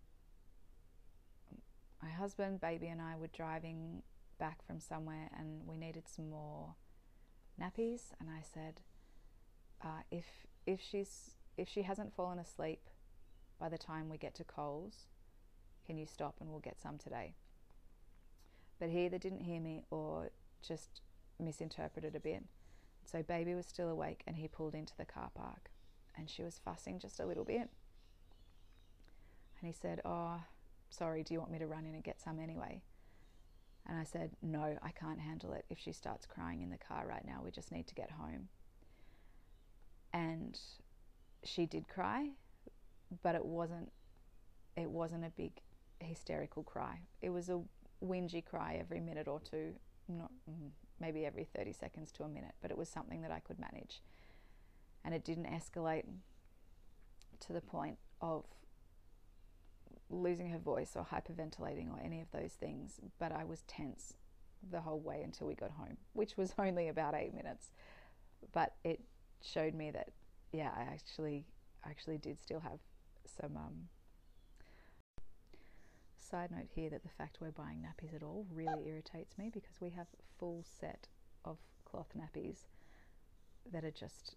my 2.01 2.09
husband, 2.09 2.59
baby, 2.59 2.87
and 2.87 3.01
I 3.01 3.15
were 3.15 3.27
driving 3.27 4.01
back 4.39 4.65
from 4.65 4.79
somewhere 4.79 5.29
and 5.37 5.67
we 5.67 5.77
needed 5.77 6.07
some 6.07 6.29
more 6.29 6.75
nappies. 7.59 8.11
And 8.19 8.29
I 8.29 8.41
said, 8.41 8.81
uh, 9.83 10.01
if 10.09 10.25
if 10.65 10.79
she's 10.81 11.35
if 11.57 11.69
she 11.69 11.83
hasn't 11.83 12.15
fallen 12.15 12.39
asleep 12.39 12.89
by 13.59 13.69
the 13.69 13.77
time 13.77 14.09
we 14.09 14.17
get 14.17 14.33
to 14.35 14.43
Coles, 14.43 15.05
can 15.85 15.97
you 15.97 16.05
stop 16.05 16.35
and 16.39 16.49
we'll 16.49 16.59
get 16.59 16.79
some 16.79 16.97
today? 16.97 17.35
But 18.79 18.89
he 18.89 19.05
either 19.05 19.19
didn't 19.19 19.41
hear 19.41 19.61
me 19.61 19.83
or 19.91 20.31
just 20.61 21.01
misinterpreted 21.39 22.15
a 22.15 22.19
bit. 22.19 22.43
So 23.05 23.21
baby 23.21 23.53
was 23.53 23.65
still 23.65 23.89
awake 23.89 24.23
and 24.25 24.37
he 24.37 24.47
pulled 24.47 24.73
into 24.73 24.95
the 24.97 25.05
car 25.05 25.29
park 25.35 25.69
and 26.17 26.29
she 26.29 26.43
was 26.43 26.59
fussing 26.63 26.99
just 26.99 27.19
a 27.19 27.25
little 27.25 27.45
bit. 27.45 27.69
And 29.59 29.67
he 29.67 29.71
said, 29.71 30.01
Oh, 30.03 30.41
sorry, 30.91 31.23
do 31.23 31.33
you 31.33 31.39
want 31.39 31.51
me 31.51 31.59
to 31.59 31.67
run 31.67 31.85
in 31.85 31.95
and 31.95 32.03
get 32.03 32.21
some 32.21 32.39
anyway? 32.39 32.81
And 33.87 33.97
I 33.97 34.03
said, 34.03 34.31
No, 34.43 34.77
I 34.83 34.91
can't 34.91 35.19
handle 35.19 35.53
it. 35.53 35.65
If 35.69 35.79
she 35.79 35.91
starts 35.91 36.27
crying 36.27 36.61
in 36.61 36.69
the 36.69 36.77
car 36.77 37.05
right 37.07 37.25
now, 37.25 37.41
we 37.43 37.49
just 37.49 37.71
need 37.71 37.87
to 37.87 37.95
get 37.95 38.11
home 38.11 38.49
and 40.13 40.59
she 41.43 41.65
did 41.65 41.87
cry, 41.87 42.29
but 43.23 43.35
it 43.35 43.45
wasn't 43.45 43.91
it 44.75 44.89
wasn't 44.89 45.25
a 45.25 45.29
big 45.29 45.51
hysterical 45.99 46.63
cry. 46.63 46.99
It 47.21 47.29
was 47.29 47.49
a 47.49 47.61
whingy 48.03 48.43
cry 48.43 48.77
every 48.79 48.99
minute 48.99 49.27
or 49.27 49.39
two, 49.39 49.73
not 50.07 50.31
mm, 50.49 50.69
maybe 50.99 51.25
every 51.25 51.43
30 51.43 51.73
seconds 51.73 52.11
to 52.13 52.23
a 52.23 52.29
minute, 52.29 52.53
but 52.61 52.71
it 52.71 52.77
was 52.77 52.87
something 52.87 53.21
that 53.21 53.31
I 53.31 53.39
could 53.39 53.59
manage. 53.59 54.01
And 55.03 55.13
it 55.13 55.25
didn't 55.25 55.47
escalate 55.47 56.05
to 57.41 57.53
the 57.53 57.61
point 57.61 57.97
of 58.21 58.45
losing 60.11 60.49
her 60.49 60.59
voice 60.59 60.91
or 60.95 61.05
hyperventilating 61.05 61.89
or 61.91 61.99
any 62.03 62.21
of 62.21 62.31
those 62.31 62.51
things, 62.51 62.99
but 63.19 63.31
I 63.31 63.43
was 63.43 63.63
tense 63.67 64.15
the 64.69 64.81
whole 64.81 64.99
way 64.99 65.21
until 65.23 65.47
we 65.47 65.55
got 65.55 65.71
home, 65.71 65.97
which 66.13 66.37
was 66.37 66.53
only 66.59 66.87
about 66.87 67.15
8 67.15 67.33
minutes. 67.33 67.71
But 68.51 68.73
it 68.83 69.01
showed 69.41 69.73
me 69.73 69.91
that 69.91 70.09
yeah, 70.51 70.71
I 70.75 70.81
actually 70.81 71.45
actually 71.85 72.17
did 72.17 72.39
still 72.39 72.59
have 72.59 72.79
some 73.25 73.55
um, 73.57 73.87
side 76.17 76.51
note 76.51 76.67
here 76.73 76.89
that 76.89 77.03
the 77.03 77.09
fact 77.09 77.37
we're 77.41 77.51
buying 77.51 77.79
nappies 77.79 78.15
at 78.15 78.23
all 78.23 78.45
really 78.53 78.87
irritates 78.87 79.37
me 79.37 79.49
because 79.51 79.81
we 79.81 79.89
have 79.91 80.07
full 80.37 80.63
set 80.79 81.07
of 81.45 81.57
cloth 81.85 82.09
nappies 82.17 82.67
that 83.71 83.83
are 83.83 83.91
just 83.91 84.35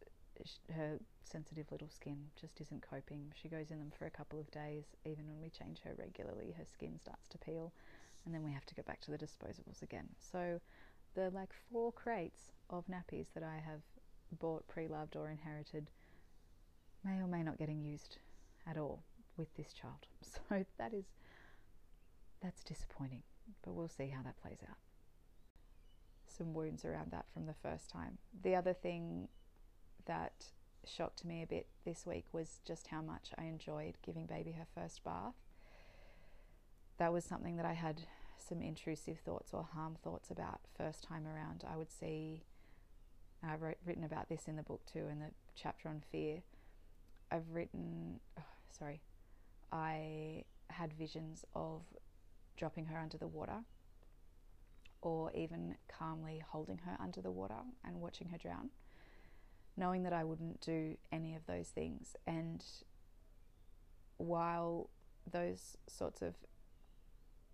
her 0.74 0.98
sensitive 1.22 1.70
little 1.70 1.88
skin 1.88 2.18
just 2.40 2.60
isn't 2.60 2.82
coping. 2.88 3.32
She 3.34 3.48
goes 3.48 3.70
in 3.70 3.78
them 3.78 3.92
for 3.96 4.06
a 4.06 4.10
couple 4.10 4.38
of 4.38 4.50
days. 4.50 4.84
Even 5.04 5.26
when 5.28 5.40
we 5.40 5.50
change 5.50 5.80
her 5.84 5.94
regularly, 5.98 6.54
her 6.56 6.64
skin 6.64 6.98
starts 6.98 7.28
to 7.28 7.38
peel, 7.38 7.72
and 8.24 8.34
then 8.34 8.44
we 8.44 8.52
have 8.52 8.66
to 8.66 8.74
go 8.74 8.82
back 8.82 9.00
to 9.02 9.10
the 9.10 9.18
disposables 9.18 9.82
again. 9.82 10.08
So, 10.18 10.60
the 11.14 11.30
like 11.30 11.50
four 11.72 11.92
crates 11.92 12.52
of 12.70 12.84
nappies 12.86 13.28
that 13.34 13.42
I 13.42 13.62
have 13.64 13.82
bought, 14.38 14.66
pre 14.68 14.88
loved, 14.88 15.16
or 15.16 15.30
inherited 15.30 15.90
may 17.04 17.20
or 17.20 17.26
may 17.26 17.42
not 17.42 17.58
getting 17.58 17.82
used 17.82 18.18
at 18.66 18.76
all 18.76 19.02
with 19.36 19.54
this 19.56 19.72
child. 19.72 20.06
So 20.48 20.64
that 20.78 20.92
is 20.92 21.04
that's 22.42 22.62
disappointing, 22.64 23.22
but 23.62 23.72
we'll 23.72 23.88
see 23.88 24.08
how 24.08 24.22
that 24.22 24.40
plays 24.40 24.58
out. 24.68 24.76
Some 26.26 26.52
wounds 26.52 26.84
around 26.84 27.10
that 27.12 27.26
from 27.32 27.46
the 27.46 27.54
first 27.54 27.88
time. 27.88 28.18
The 28.42 28.54
other 28.54 28.72
thing 28.72 29.28
that 30.06 30.46
shocked 30.86 31.24
me 31.24 31.42
a 31.42 31.46
bit 31.46 31.66
this 31.84 32.04
week 32.06 32.26
was 32.32 32.60
just 32.66 32.88
how 32.88 33.00
much 33.00 33.30
I 33.38 33.44
enjoyed 33.44 33.98
giving 34.04 34.26
baby 34.26 34.52
her 34.52 34.66
first 34.74 35.02
bath. 35.04 35.34
That 36.98 37.12
was 37.12 37.24
something 37.24 37.56
that 37.56 37.66
I 37.66 37.72
had 37.72 38.02
some 38.38 38.60
intrusive 38.60 39.18
thoughts 39.18 39.52
or 39.52 39.66
harm 39.74 39.96
thoughts 40.02 40.30
about 40.30 40.60
first 40.76 41.02
time 41.02 41.26
around. 41.26 41.64
I 41.70 41.76
would 41.76 41.90
see 41.90 42.44
I've 43.42 43.62
wrote, 43.62 43.76
written 43.84 44.04
about 44.04 44.28
this 44.28 44.48
in 44.48 44.56
the 44.56 44.62
book 44.62 44.82
too, 44.90 45.06
in 45.10 45.20
the 45.20 45.30
chapter 45.54 45.88
on 45.88 46.02
fear. 46.10 46.42
I've 47.30 47.48
written, 47.52 48.20
oh, 48.38 48.42
sorry, 48.70 49.00
I 49.72 50.44
had 50.70 50.92
visions 50.92 51.44
of 51.54 51.82
dropping 52.56 52.86
her 52.86 52.98
under 52.98 53.18
the 53.18 53.26
water 53.26 53.64
or 55.02 55.30
even 55.34 55.76
calmly 55.88 56.42
holding 56.46 56.78
her 56.78 56.96
under 57.00 57.20
the 57.20 57.30
water 57.30 57.54
and 57.84 58.00
watching 58.00 58.28
her 58.28 58.38
drown, 58.38 58.70
knowing 59.76 60.02
that 60.04 60.12
I 60.12 60.24
wouldn't 60.24 60.60
do 60.60 60.96
any 61.10 61.34
of 61.34 61.46
those 61.46 61.68
things. 61.68 62.16
And 62.26 62.64
while 64.16 64.90
those 65.30 65.76
sorts 65.86 66.22
of 66.22 66.34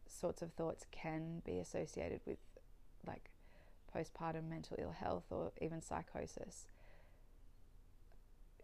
sorts 0.07 0.43
of 0.43 0.53
thoughts 0.53 0.85
can 0.91 1.41
be 1.47 1.59
associated 1.59 2.21
with 2.27 2.39
like 3.07 3.31
postpartum 3.95 4.49
mental 4.49 4.77
ill 4.79 4.93
health 4.93 5.25
or 5.31 5.53
even 5.61 5.81
psychosis, 5.81 6.67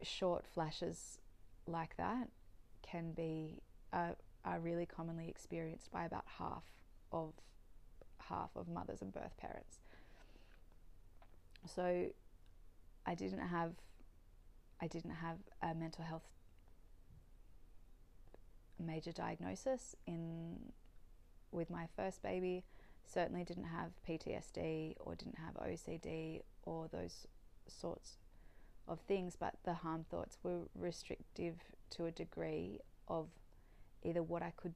short 0.03 0.47
flashes 0.47 1.19
like 1.66 1.97
that 1.97 2.29
can 2.83 3.12
be 3.12 3.62
uh, 3.92 4.12
are 4.45 4.61
really 4.61 4.87
commonly 4.87 5.29
experienced 5.29 5.90
by 5.90 6.05
about 6.05 6.25
half 6.38 6.64
of 7.12 7.33
half 8.29 8.51
of 8.57 8.69
mothers 8.69 9.03
and 9.03 9.12
birth 9.12 9.37
parents. 9.38 9.79
So 11.75 12.07
I 13.07 13.14
didn't 13.14 13.47
have 13.47 13.73
I 14.81 14.88
didn't 14.88 15.12
have 15.12 15.38
a 15.62 15.75
mental 15.75 16.05
health 16.05 16.29
major 18.79 19.12
diagnosis 19.12 19.95
in 20.07 20.73
with 21.51 21.71
my 21.71 21.87
first 21.97 22.23
baby. 22.23 22.64
Certainly 23.07 23.45
didn't 23.45 23.64
have 23.64 23.92
PTSD 24.07 24.97
or 25.01 25.14
didn't 25.14 25.38
have 25.38 25.55
OCD 25.55 26.42
or 26.64 26.88
those 26.88 27.27
sorts 27.69 28.19
of 28.88 29.01
things, 29.01 29.37
but 29.38 29.55
the 29.64 29.75
harm 29.75 30.05
thoughts 30.11 30.38
were 30.42 30.62
restrictive 30.75 31.57
to 31.90 32.07
a 32.07 32.11
degree 32.11 32.81
of 33.09 33.29
either 34.03 34.23
what 34.23 34.42
I 34.42 34.53
could 34.57 34.75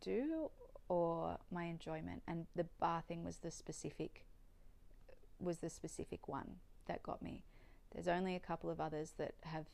do 0.00 0.50
or 0.88 1.38
my 1.50 1.64
enjoyment. 1.64 2.22
And 2.28 2.46
the 2.54 2.66
bathing 2.80 3.24
was 3.24 3.38
the 3.38 3.50
specific 3.50 4.24
was 5.38 5.58
the 5.58 5.70
specific 5.70 6.28
one 6.28 6.56
that 6.86 7.02
got 7.02 7.22
me. 7.22 7.44
There's 7.92 8.08
only 8.08 8.36
a 8.36 8.40
couple 8.40 8.70
of 8.70 8.80
others 8.80 9.14
that 9.18 9.34
have, 9.42 9.66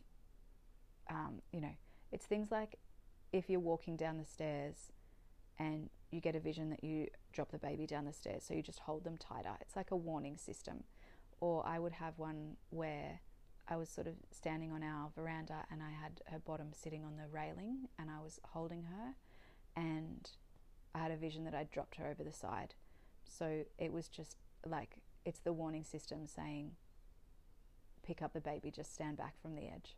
um, 1.11 1.43
you 1.53 1.61
know, 1.61 1.75
it's 2.13 2.27
things 2.27 2.51
like 2.51 2.77
if 3.33 3.51
you're 3.51 3.61
walking 3.61 3.97
down 3.97 4.19
the 4.19 4.25
stairs 4.25 4.93
and 5.59 5.91
you 6.11 6.21
get 6.21 6.35
a 6.35 6.41
vision 6.41 6.71
that 6.71 6.83
you 6.83 7.09
drop 7.33 7.51
the 7.51 7.59
baby 7.59 7.87
down 7.87 8.05
the 8.05 8.13
stairs, 8.13 8.45
so 8.47 8.55
you 8.55 8.63
just 8.63 8.81
hold 8.81 9.05
them 9.05 9.17
tighter. 9.19 9.53
It's 9.61 9.77
like 9.77 9.91
a 9.91 9.97
warning 9.97 10.37
system. 10.37 10.85
Or 11.41 11.67
I 11.67 11.79
would 11.79 11.93
have 11.93 12.19
one 12.19 12.57
where 12.71 13.21
I 13.69 13.77
was 13.77 13.89
sort 13.89 14.07
of 14.07 14.15
standing 14.31 14.73
on 14.73 14.83
our 14.83 15.11
veranda 15.15 15.67
and 15.71 15.83
I 15.83 15.91
had 15.91 16.23
her 16.31 16.39
bottom 16.39 16.69
sitting 16.73 17.05
on 17.05 17.17
the 17.17 17.29
railing 17.31 17.89
and 17.99 18.11
I 18.11 18.23
was 18.23 18.41
holding 18.53 18.85
her 18.85 19.15
and 19.75 20.31
I 20.95 21.01
had 21.01 21.11
a 21.11 21.17
vision 21.17 21.45
that 21.45 21.55
I'd 21.55 21.71
dropped 21.71 21.97
her 21.97 22.07
over 22.07 22.25
the 22.25 22.33
side. 22.33 22.75
So 23.25 23.65
it 23.77 23.93
was 23.93 24.09
just 24.09 24.37
like 24.65 24.99
it's 25.25 25.41
the 25.41 25.53
warning 25.53 25.85
system 25.85 26.27
saying, 26.27 26.73
pick 28.07 28.23
up 28.23 28.33
the 28.33 28.41
baby, 28.41 28.71
just 28.71 28.95
stand 28.95 29.17
back 29.17 29.35
from 29.41 29.55
the 29.55 29.63
edge. 29.63 29.97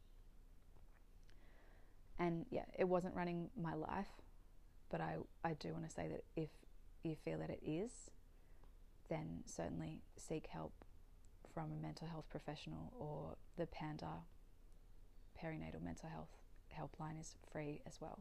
And 2.19 2.47
yeah, 2.51 2.65
it 2.77 2.89
wasn't 2.89 3.15
running 3.15 3.51
my 3.61 3.75
life, 3.75 4.23
but 4.91 5.01
I, 5.01 5.17
I 5.45 5.55
do 5.55 5.73
want 5.73 5.89
to 5.89 5.95
say 5.95 6.09
that 6.09 6.25
if 6.35 6.49
you 7.03 7.15
feel 7.25 7.39
that 7.39 7.51
it 7.51 7.61
is, 7.65 8.11
then 9.09 9.43
certainly 9.47 10.03
seek 10.17 10.49
help 10.49 10.73
from 11.55 11.73
a 11.73 11.83
mental 11.83 12.09
health 12.09 12.27
professional 12.29 12.93
or 12.99 13.37
the 13.57 13.67
Panda 13.67 14.25
perinatal 15.41 15.83
mental 15.83 16.09
health 16.09 16.29
helpline 16.77 17.21
is 17.21 17.37
free 17.51 17.81
as 17.87 18.01
well. 18.01 18.21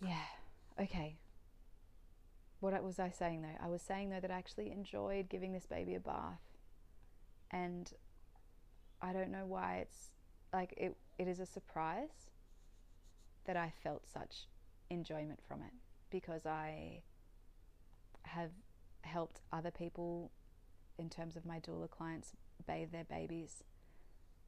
Yeah, 0.00 0.24
okay. 0.80 1.16
What 2.60 2.82
was 2.82 2.98
I 2.98 3.10
saying 3.10 3.42
though? 3.42 3.64
I 3.64 3.68
was 3.68 3.82
saying 3.82 4.10
though 4.10 4.20
that 4.20 4.30
I 4.30 4.38
actually 4.38 4.70
enjoyed 4.70 5.28
giving 5.28 5.52
this 5.52 5.66
baby 5.66 5.94
a 5.94 6.00
bath. 6.00 6.40
And 7.50 7.92
I 9.00 9.12
don't 9.12 9.30
know 9.30 9.46
why 9.46 9.78
it's 9.82 10.10
like 10.52 10.74
it, 10.76 10.96
it 11.18 11.28
is 11.28 11.40
a 11.40 11.46
surprise 11.46 12.30
that 13.44 13.56
I 13.56 13.72
felt 13.82 14.08
such 14.08 14.48
enjoyment 14.90 15.40
from 15.46 15.60
it 15.60 15.72
because 16.10 16.46
I 16.46 17.02
have 18.22 18.50
helped 19.02 19.40
other 19.52 19.70
people 19.70 20.30
in 20.98 21.10
terms 21.10 21.36
of 21.36 21.44
my 21.44 21.60
doula 21.60 21.90
clients 21.90 22.32
bathe 22.66 22.92
their 22.92 23.04
babies 23.04 23.64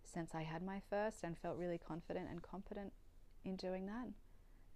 since 0.04 0.34
I 0.34 0.42
had 0.44 0.62
my 0.62 0.80
first 0.88 1.24
and 1.24 1.36
felt 1.36 1.58
really 1.58 1.78
confident 1.78 2.28
and 2.30 2.40
competent 2.40 2.92
in 3.44 3.56
doing 3.56 3.86
that. 3.86 4.08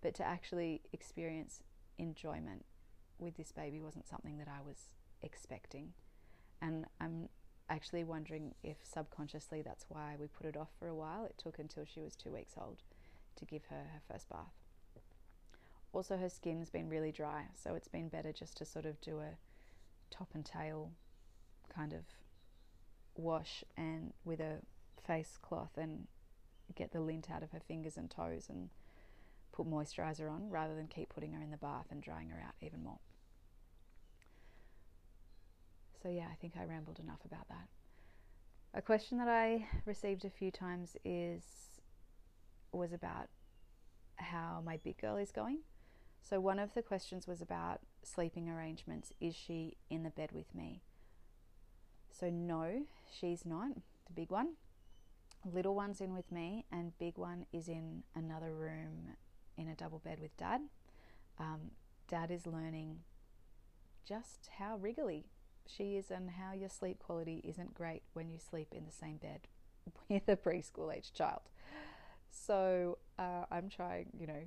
But 0.02 0.14
to 0.16 0.24
actually 0.26 0.82
experience 0.92 1.60
enjoyment 1.98 2.64
with 3.18 3.36
this 3.36 3.52
baby 3.52 3.80
wasn't 3.80 4.08
something 4.08 4.38
that 4.38 4.48
I 4.48 4.66
was 4.66 4.88
expecting. 5.22 5.92
And 6.60 6.86
I'm 7.00 7.28
actually 7.70 8.04
wondering 8.04 8.54
if 8.62 8.76
subconsciously 8.82 9.62
that's 9.62 9.86
why 9.88 10.16
we 10.18 10.26
put 10.26 10.46
it 10.46 10.56
off 10.56 10.70
for 10.78 10.88
a 10.88 10.94
while. 10.94 11.24
It 11.24 11.36
took 11.38 11.58
until 11.58 11.84
she 11.84 12.00
was 12.00 12.16
two 12.16 12.32
weeks 12.32 12.54
old 12.60 12.78
to 13.36 13.44
give 13.44 13.64
her 13.70 13.76
her 13.76 14.00
first 14.10 14.28
bath. 14.28 14.52
Also, 15.92 16.16
her 16.16 16.28
skin's 16.28 16.70
been 16.70 16.88
really 16.88 17.10
dry, 17.10 17.46
so 17.54 17.74
it's 17.74 17.88
been 17.88 18.08
better 18.08 18.32
just 18.32 18.56
to 18.58 18.64
sort 18.64 18.86
of 18.86 19.00
do 19.00 19.20
a 19.20 19.36
top 20.10 20.28
and 20.34 20.44
tail 20.44 20.90
kind 21.74 21.92
of 21.92 22.00
wash 23.16 23.64
and 23.76 24.12
with 24.24 24.40
a 24.40 24.58
face 25.04 25.38
cloth 25.40 25.76
and 25.76 26.06
get 26.74 26.92
the 26.92 27.00
lint 27.00 27.30
out 27.30 27.42
of 27.42 27.50
her 27.50 27.60
fingers 27.60 27.96
and 27.96 28.10
toes 28.10 28.46
and 28.48 28.68
put 29.52 29.68
moisturizer 29.68 30.30
on 30.30 30.48
rather 30.48 30.74
than 30.74 30.86
keep 30.86 31.08
putting 31.08 31.32
her 31.32 31.42
in 31.42 31.50
the 31.50 31.56
bath 31.56 31.86
and 31.90 32.02
drying 32.02 32.28
her 32.28 32.40
out 32.40 32.54
even 32.60 32.82
more. 32.82 32.98
So, 36.02 36.08
yeah, 36.08 36.26
I 36.30 36.34
think 36.36 36.54
I 36.58 36.64
rambled 36.64 36.98
enough 36.98 37.24
about 37.24 37.48
that. 37.48 37.68
A 38.72 38.80
question 38.80 39.18
that 39.18 39.28
I 39.28 39.66
received 39.84 40.24
a 40.24 40.30
few 40.30 40.50
times 40.50 40.96
is 41.04 41.42
was 42.72 42.92
about 42.92 43.28
how 44.16 44.62
my 44.64 44.76
big 44.76 44.96
girl 44.98 45.16
is 45.16 45.32
going. 45.32 45.58
So, 46.22 46.40
one 46.40 46.58
of 46.58 46.74
the 46.74 46.82
questions 46.82 47.26
was 47.26 47.40
about 47.40 47.80
sleeping 48.02 48.48
arrangements. 48.48 49.12
Is 49.20 49.34
she 49.34 49.76
in 49.90 50.02
the 50.02 50.10
bed 50.10 50.30
with 50.32 50.54
me? 50.54 50.82
So, 52.10 52.30
no, 52.30 52.84
she's 53.10 53.44
not, 53.44 53.74
the 54.06 54.12
big 54.14 54.30
one. 54.30 54.54
Little 55.44 55.74
one's 55.74 56.00
in 56.00 56.14
with 56.14 56.30
me, 56.30 56.66
and 56.70 56.96
big 56.98 57.16
one 57.16 57.46
is 57.52 57.68
in 57.68 58.04
another 58.14 58.54
room 58.54 59.16
in 59.56 59.68
a 59.68 59.74
double 59.74 59.98
bed 59.98 60.18
with 60.20 60.36
dad. 60.36 60.60
Um, 61.38 61.72
dad 62.08 62.30
is 62.30 62.46
learning 62.46 62.98
just 64.06 64.50
how 64.58 64.76
wriggly 64.76 65.26
she 65.66 65.96
is 65.96 66.10
and 66.10 66.30
how 66.30 66.52
your 66.52 66.68
sleep 66.68 66.98
quality 66.98 67.40
isn't 67.44 67.74
great 67.74 68.02
when 68.12 68.28
you 68.28 68.38
sleep 68.38 68.68
in 68.72 68.84
the 68.84 68.92
same 68.92 69.16
bed 69.16 69.40
with 70.08 70.28
a 70.28 70.36
preschool 70.36 70.94
age 70.94 71.12
child. 71.12 71.42
So 72.30 72.98
uh, 73.18 73.44
I'm 73.50 73.68
trying, 73.68 74.06
you 74.18 74.26
know, 74.26 74.42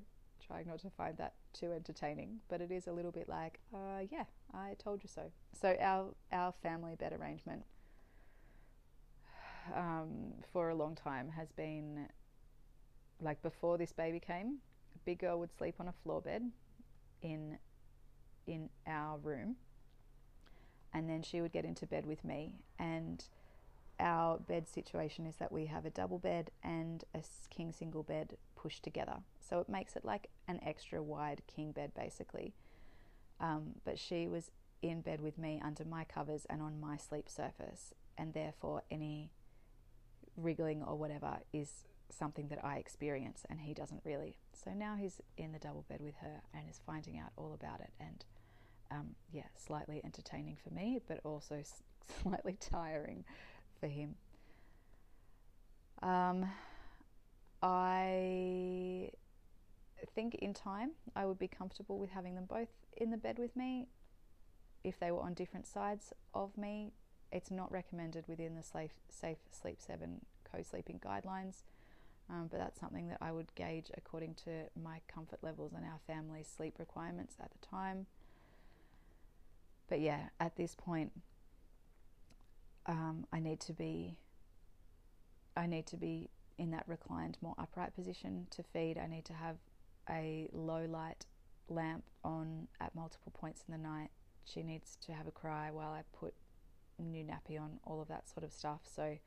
trying 0.45 0.67
not 0.67 0.79
to 0.79 0.89
find 0.89 1.17
that 1.17 1.33
too 1.53 1.71
entertaining, 1.71 2.39
but 2.49 2.61
it 2.61 2.71
is 2.71 2.87
a 2.87 2.91
little 2.91 3.11
bit 3.11 3.29
like, 3.29 3.59
uh, 3.73 4.01
yeah, 4.09 4.25
I 4.53 4.75
told 4.77 5.03
you 5.03 5.09
so. 5.13 5.31
So 5.59 5.75
our 5.79 6.13
our 6.31 6.53
family 6.63 6.95
bed 6.95 7.13
arrangement 7.13 7.63
um, 9.75 10.33
for 10.51 10.69
a 10.69 10.75
long 10.75 10.95
time 10.95 11.29
has 11.29 11.51
been 11.51 12.07
like 13.21 13.41
before 13.41 13.77
this 13.77 13.91
baby 13.91 14.19
came, 14.19 14.57
big 15.05 15.19
girl 15.19 15.39
would 15.39 15.51
sleep 15.57 15.75
on 15.79 15.87
a 15.87 15.93
floor 16.03 16.21
bed 16.21 16.43
in 17.21 17.57
in 18.45 18.69
our 18.87 19.17
room, 19.19 19.55
and 20.93 21.09
then 21.09 21.21
she 21.21 21.41
would 21.41 21.51
get 21.51 21.65
into 21.65 21.85
bed 21.85 22.05
with 22.05 22.23
me 22.23 22.53
and 22.79 23.25
our 23.99 24.37
bed 24.37 24.67
situation 24.67 25.25
is 25.25 25.35
that 25.37 25.51
we 25.51 25.67
have 25.67 25.85
a 25.85 25.89
double 25.89 26.19
bed 26.19 26.51
and 26.63 27.03
a 27.13 27.21
king 27.49 27.71
single 27.71 28.03
bed 28.03 28.35
pushed 28.55 28.83
together. 28.83 29.17
So 29.39 29.59
it 29.59 29.69
makes 29.69 29.95
it 29.95 30.03
like 30.03 30.29
an 30.47 30.59
extra 30.65 31.01
wide 31.01 31.41
king 31.47 31.71
bed 31.71 31.91
basically. 31.95 32.53
Um, 33.39 33.75
but 33.85 33.99
she 33.99 34.27
was 34.27 34.51
in 34.81 35.01
bed 35.01 35.21
with 35.21 35.37
me 35.37 35.61
under 35.63 35.85
my 35.85 36.03
covers 36.03 36.45
and 36.49 36.61
on 36.61 36.79
my 36.79 36.97
sleep 36.97 37.29
surface, 37.29 37.93
and 38.17 38.33
therefore 38.33 38.83
any 38.91 39.31
wriggling 40.35 40.83
or 40.83 40.95
whatever 40.97 41.37
is 41.51 41.85
something 42.09 42.47
that 42.49 42.63
I 42.63 42.77
experience 42.77 43.43
and 43.49 43.61
he 43.61 43.73
doesn't 43.73 44.01
really. 44.03 44.37
So 44.53 44.71
now 44.71 44.95
he's 44.95 45.21
in 45.37 45.51
the 45.51 45.59
double 45.59 45.85
bed 45.87 46.01
with 46.01 46.15
her 46.21 46.41
and 46.53 46.69
is 46.69 46.79
finding 46.85 47.17
out 47.17 47.31
all 47.37 47.53
about 47.53 47.79
it 47.79 47.91
and 47.99 48.23
um, 48.93 49.15
yeah, 49.31 49.43
slightly 49.55 50.01
entertaining 50.03 50.57
for 50.63 50.73
me, 50.73 51.01
but 51.07 51.19
also 51.23 51.63
slightly 52.21 52.57
tiring 52.59 53.25
for 53.79 53.87
him. 53.87 54.15
Um, 56.01 56.45
I 57.61 59.09
think 60.15 60.35
in 60.35 60.53
time 60.53 60.91
I 61.15 61.25
would 61.25 61.39
be 61.39 61.47
comfortable 61.47 61.97
with 61.97 62.11
having 62.11 62.35
them 62.35 62.45
both 62.45 62.67
in 62.97 63.09
the 63.09 63.17
bed 63.17 63.39
with 63.39 63.55
me. 63.55 63.87
If 64.83 64.99
they 64.99 65.11
were 65.11 65.21
on 65.21 65.33
different 65.33 65.65
sides 65.65 66.11
of 66.33 66.57
me, 66.57 66.91
it's 67.31 67.49
not 67.49 67.71
recommended 67.71 68.25
within 68.27 68.55
the 68.55 68.63
Safe, 68.63 68.91
safe 69.09 69.37
Sleep 69.49 69.79
7 69.79 70.21
co 70.51 70.61
sleeping 70.61 70.99
guidelines 70.99 71.63
Um, 72.29 72.47
but 72.49 72.59
that's 72.59 72.79
something 72.79 73.07
that 73.09 73.17
I 73.21 73.31
would 73.31 73.53
gauge 73.55 73.91
according 73.97 74.35
to 74.45 74.69
my 74.81 75.01
comfort 75.07 75.39
levels 75.41 75.73
and 75.73 75.85
our 75.85 75.99
family's 76.07 76.47
sleep 76.47 76.79
requirements 76.79 77.35
at 77.41 77.51
the 77.51 77.65
time. 77.65 78.07
But 79.89 79.99
yeah, 80.01 80.29
at 80.39 80.55
this 80.55 80.75
point, 80.75 81.11
um, 82.85 83.25
I 83.31 83.39
need 83.39 83.59
to 83.61 83.73
be. 83.73 84.17
I 85.55 85.67
need 85.67 85.85
to 85.87 85.97
be 85.97 86.29
in 86.57 86.71
that 86.71 86.83
reclined, 86.87 87.37
more 87.41 87.55
upright 87.57 87.93
position 87.93 88.47
to 88.51 88.63
feed. 88.63 88.97
I 88.97 89.07
need 89.07 89.25
to 89.25 89.33
have 89.33 89.57
a 90.09 90.49
low 90.51 90.85
light 90.85 91.25
lamp 91.69 92.03
on 92.23 92.67
at 92.81 92.95
multiple 92.95 93.31
points 93.33 93.63
in 93.67 93.71
the 93.71 93.77
night. 93.77 94.09
She 94.45 94.63
needs 94.63 94.97
to 95.05 95.13
have 95.13 95.27
a 95.27 95.31
cry 95.31 95.69
while 95.71 95.91
I 95.91 96.01
put 96.17 96.33
new 96.99 97.23
nappy 97.23 97.59
on, 97.59 97.79
all 97.85 98.01
of 98.01 98.07
that 98.07 98.27
sort 98.29 98.43
of 98.43 98.51
stuff. 98.51 98.81
So, 98.83 99.17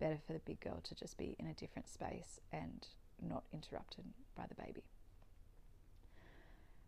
better 0.00 0.18
for 0.26 0.32
the 0.32 0.40
big 0.40 0.60
girl 0.60 0.80
to 0.82 0.94
just 0.94 1.16
be 1.16 1.36
in 1.38 1.46
a 1.46 1.54
different 1.54 1.88
space 1.88 2.40
and 2.52 2.86
not 3.22 3.44
interrupted 3.52 4.04
by 4.36 4.44
the 4.48 4.54
baby. 4.54 4.82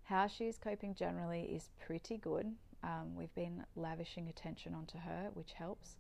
How 0.05 0.27
she's 0.27 0.59
coping 0.59 0.95
generally 0.95 1.43
is 1.43 1.71
pretty 1.85 2.17
good. 2.17 2.55
Um, 2.83 3.15
we've 3.15 3.35
been 3.35 3.65
lavishing 3.75 4.29
attention 4.29 4.75
onto 4.75 4.99
her, 4.99 5.31
which 5.35 5.53
helps. 5.53 5.97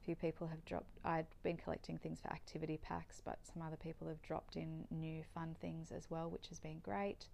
A 0.00 0.04
few 0.04 0.16
people 0.16 0.46
have 0.46 0.64
dropped, 0.64 0.98
I'd 1.04 1.26
been 1.42 1.56
collecting 1.56 1.98
things 1.98 2.20
for 2.20 2.32
activity 2.32 2.78
packs, 2.82 3.20
but 3.24 3.38
some 3.42 3.62
other 3.62 3.76
people 3.76 4.08
have 4.08 4.22
dropped 4.22 4.56
in 4.56 4.84
new 4.90 5.22
fun 5.34 5.56
things 5.60 5.92
as 5.92 6.10
well, 6.10 6.30
which 6.30 6.48
has 6.48 6.58
been 6.58 6.78
great. 6.78 7.26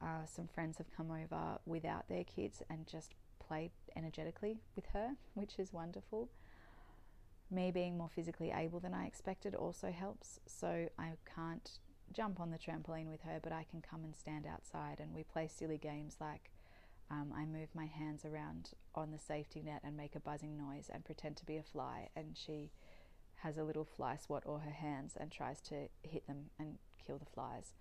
Uh, 0.00 0.24
some 0.26 0.48
friends 0.48 0.78
have 0.78 0.90
come 0.96 1.10
over 1.10 1.58
without 1.66 2.08
their 2.08 2.24
kids 2.24 2.62
and 2.70 2.86
just 2.86 3.14
played 3.38 3.70
energetically 3.96 4.58
with 4.74 4.86
her, 4.92 5.10
which 5.34 5.58
is 5.58 5.72
wonderful. 5.72 6.28
Me 7.50 7.70
being 7.70 7.98
more 7.98 8.08
physically 8.08 8.50
able 8.50 8.80
than 8.80 8.94
I 8.94 9.06
expected 9.06 9.54
also 9.54 9.90
helps. 9.90 10.40
So 10.46 10.88
I 10.98 11.12
can't 11.34 11.78
jump 12.12 12.40
on 12.40 12.50
the 12.50 12.58
trampoline 12.58 13.10
with 13.10 13.20
her, 13.22 13.40
but 13.42 13.52
I 13.52 13.64
can 13.70 13.82
come 13.82 14.04
and 14.04 14.16
stand 14.16 14.46
outside 14.46 14.98
and 15.00 15.14
we 15.14 15.22
play 15.22 15.48
silly 15.48 15.78
games 15.78 16.16
like 16.20 16.50
um, 17.10 17.32
I 17.36 17.44
move 17.44 17.68
my 17.74 17.86
hands 17.86 18.24
around 18.24 18.70
on 18.94 19.10
the 19.10 19.18
safety 19.18 19.62
net 19.62 19.80
and 19.84 19.96
make 19.96 20.14
a 20.14 20.20
buzzing 20.20 20.56
noise 20.56 20.90
and 20.92 21.04
pretend 21.04 21.36
to 21.38 21.46
be 21.46 21.56
a 21.56 21.62
fly, 21.62 22.08
and 22.16 22.36
she 22.36 22.70
has 23.36 23.58
a 23.58 23.64
little 23.64 23.84
fly 23.84 24.16
swat 24.16 24.44
or 24.46 24.60
her 24.60 24.70
hands 24.70 25.16
and 25.18 25.30
tries 25.30 25.60
to 25.62 25.88
hit 26.02 26.26
them 26.26 26.50
and 26.58 26.78
kill 27.04 27.18
the 27.18 27.26
flies. 27.26 27.74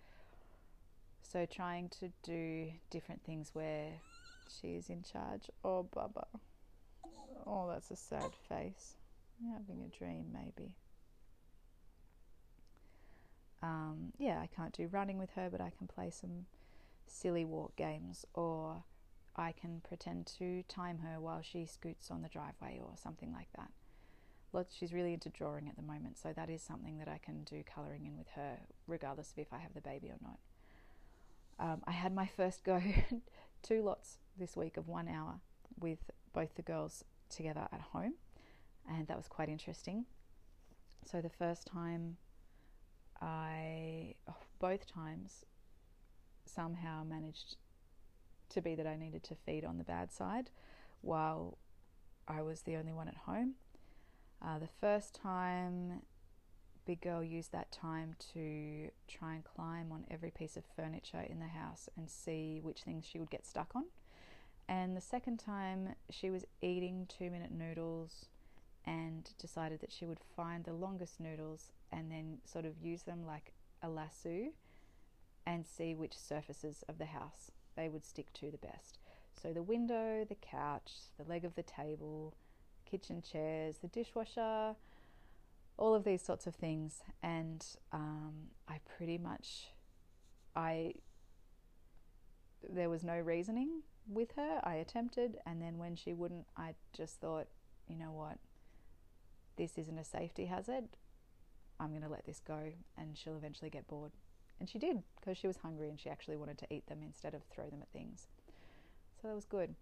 So, 1.21 1.45
trying 1.45 1.89
to 1.99 2.11
do 2.23 2.71
different 2.89 3.23
things 3.23 3.51
where 3.53 4.01
she 4.49 4.69
is 4.69 4.89
in 4.89 5.03
charge. 5.03 5.49
Oh, 5.63 5.87
Bubba. 5.95 6.25
Oh, 7.45 7.69
that's 7.69 7.91
a 7.91 7.95
sad 7.95 8.35
face. 8.49 8.95
Having 9.53 9.83
a 9.83 9.97
dream, 9.97 10.25
maybe. 10.33 10.75
Um, 13.63 14.11
yeah, 14.17 14.39
I 14.41 14.47
can't 14.47 14.73
do 14.73 14.87
running 14.87 15.17
with 15.17 15.31
her, 15.31 15.49
but 15.49 15.61
I 15.61 15.71
can 15.77 15.87
play 15.87 16.09
some 16.09 16.45
silly 17.07 17.45
walk 17.45 17.75
games, 17.75 18.25
or 18.33 18.83
I 19.35 19.53
can 19.53 19.81
pretend 19.87 20.27
to 20.39 20.63
time 20.63 20.99
her 20.99 21.19
while 21.19 21.41
she 21.41 21.65
scoots 21.65 22.11
on 22.11 22.21
the 22.21 22.29
driveway, 22.29 22.79
or 22.81 22.93
something 22.95 23.31
like 23.31 23.47
that. 23.55 23.71
Lots, 24.53 24.75
she's 24.75 24.91
really 24.91 25.13
into 25.13 25.29
drawing 25.29 25.69
at 25.69 25.77
the 25.77 25.81
moment, 25.81 26.17
so 26.17 26.33
that 26.33 26.49
is 26.49 26.61
something 26.61 26.97
that 26.97 27.07
I 27.07 27.19
can 27.23 27.43
do 27.43 27.63
colouring 27.63 28.05
in 28.05 28.17
with 28.17 28.27
her, 28.35 28.57
regardless 28.87 29.31
of 29.31 29.39
if 29.39 29.53
I 29.53 29.59
have 29.59 29.73
the 29.73 29.81
baby 29.81 30.09
or 30.09 30.17
not. 30.21 30.39
Um, 31.59 31.81
I 31.85 31.91
had 31.91 32.13
my 32.13 32.27
first 32.27 32.63
go, 32.63 32.81
two 33.63 33.81
lots 33.81 34.17
this 34.37 34.57
week 34.57 34.75
of 34.75 34.87
one 34.87 35.07
hour 35.07 35.39
with 35.79 35.99
both 36.33 36.55
the 36.55 36.61
girls 36.61 37.05
together 37.29 37.67
at 37.71 37.81
home, 37.81 38.15
and 38.89 39.07
that 39.07 39.15
was 39.15 39.27
quite 39.27 39.47
interesting. 39.47 40.05
So 41.05 41.21
the 41.21 41.29
first 41.29 41.65
time, 41.67 42.17
I 43.21 44.15
oh, 44.27 44.35
both 44.59 44.85
times 44.91 45.45
somehow 46.45 47.03
managed 47.03 47.55
to 48.51 48.61
be 48.61 48.75
that 48.75 48.87
I 48.87 48.95
needed 48.95 49.23
to 49.23 49.35
feed 49.35 49.65
on 49.65 49.77
the 49.77 49.83
bad 49.83 50.11
side 50.11 50.49
while 51.01 51.57
I 52.27 52.41
was 52.41 52.61
the 52.61 52.75
only 52.75 52.93
one 52.93 53.07
at 53.07 53.17
home. 53.17 53.55
Uh, 54.41 54.59
the 54.59 54.69
first 54.79 55.13
time, 55.13 56.01
Big 56.85 57.01
Girl 57.01 57.23
used 57.23 57.51
that 57.51 57.71
time 57.71 58.15
to 58.33 58.89
try 59.07 59.35
and 59.35 59.43
climb 59.43 59.91
on 59.91 60.05
every 60.09 60.31
piece 60.31 60.57
of 60.57 60.63
furniture 60.75 61.25
in 61.29 61.39
the 61.39 61.47
house 61.47 61.89
and 61.95 62.09
see 62.09 62.59
which 62.61 62.83
things 62.83 63.05
she 63.05 63.19
would 63.19 63.29
get 63.29 63.45
stuck 63.45 63.75
on. 63.75 63.85
And 64.67 64.95
the 64.95 65.01
second 65.01 65.37
time, 65.37 65.95
she 66.09 66.29
was 66.29 66.45
eating 66.61 67.07
two 67.07 67.29
minute 67.29 67.51
noodles 67.51 68.25
and 68.85 69.29
decided 69.37 69.79
that 69.81 69.91
she 69.91 70.05
would 70.05 70.19
find 70.35 70.63
the 70.63 70.73
longest 70.73 71.19
noodles 71.19 71.71
and 71.91 72.11
then 72.11 72.39
sort 72.45 72.65
of 72.65 72.81
use 72.81 73.03
them 73.03 73.25
like 73.27 73.53
a 73.83 73.89
lasso 73.89 74.47
and 75.45 75.65
see 75.65 75.93
which 75.93 76.17
surfaces 76.17 76.83
of 76.87 76.97
the 76.97 77.05
house 77.05 77.51
they 77.75 77.89
would 77.89 78.05
stick 78.05 78.31
to 78.33 78.51
the 78.51 78.57
best. 78.57 78.99
So 79.41 79.53
the 79.53 79.63
window, 79.63 80.25
the 80.27 80.35
couch, 80.35 80.91
the 81.17 81.23
leg 81.23 81.45
of 81.45 81.55
the 81.55 81.63
table, 81.63 82.35
kitchen 82.85 83.21
chairs, 83.21 83.77
the 83.81 83.87
dishwasher, 83.87 84.75
all 85.77 85.95
of 85.95 86.03
these 86.03 86.21
sorts 86.21 86.45
of 86.45 86.55
things. 86.55 87.01
And 87.23 87.65
um, 87.91 88.33
I 88.67 88.79
pretty 88.97 89.17
much, 89.17 89.69
I, 90.55 90.93
there 92.69 92.89
was 92.89 93.03
no 93.03 93.17
reasoning 93.17 93.81
with 94.07 94.33
her. 94.35 94.59
I 94.63 94.75
attempted, 94.75 95.37
and 95.45 95.61
then 95.61 95.77
when 95.77 95.95
she 95.95 96.13
wouldn't, 96.13 96.45
I 96.57 96.75
just 96.95 97.19
thought, 97.19 97.47
you 97.87 97.97
know 97.97 98.11
what, 98.11 98.37
this 99.57 99.77
isn't 99.77 99.97
a 99.97 100.05
safety 100.05 100.45
hazard. 100.45 100.85
I'm 101.79 101.89
going 101.89 102.03
to 102.03 102.09
let 102.09 102.25
this 102.25 102.39
go, 102.39 102.73
and 102.97 103.17
she'll 103.17 103.37
eventually 103.37 103.71
get 103.71 103.87
bored. 103.87 104.11
And 104.61 104.69
she 104.69 104.77
did 104.77 105.01
because 105.19 105.39
she 105.39 105.47
was 105.47 105.57
hungry 105.57 105.89
and 105.89 105.99
she 105.99 106.07
actually 106.07 106.37
wanted 106.37 106.59
to 106.59 106.67
eat 106.71 106.85
them 106.85 106.99
instead 107.03 107.33
of 107.33 107.41
throw 107.45 107.67
them 107.67 107.81
at 107.81 107.89
things. 107.89 108.27
So 109.19 109.27
that 109.27 109.33
was 109.33 109.45
good. 109.45 109.73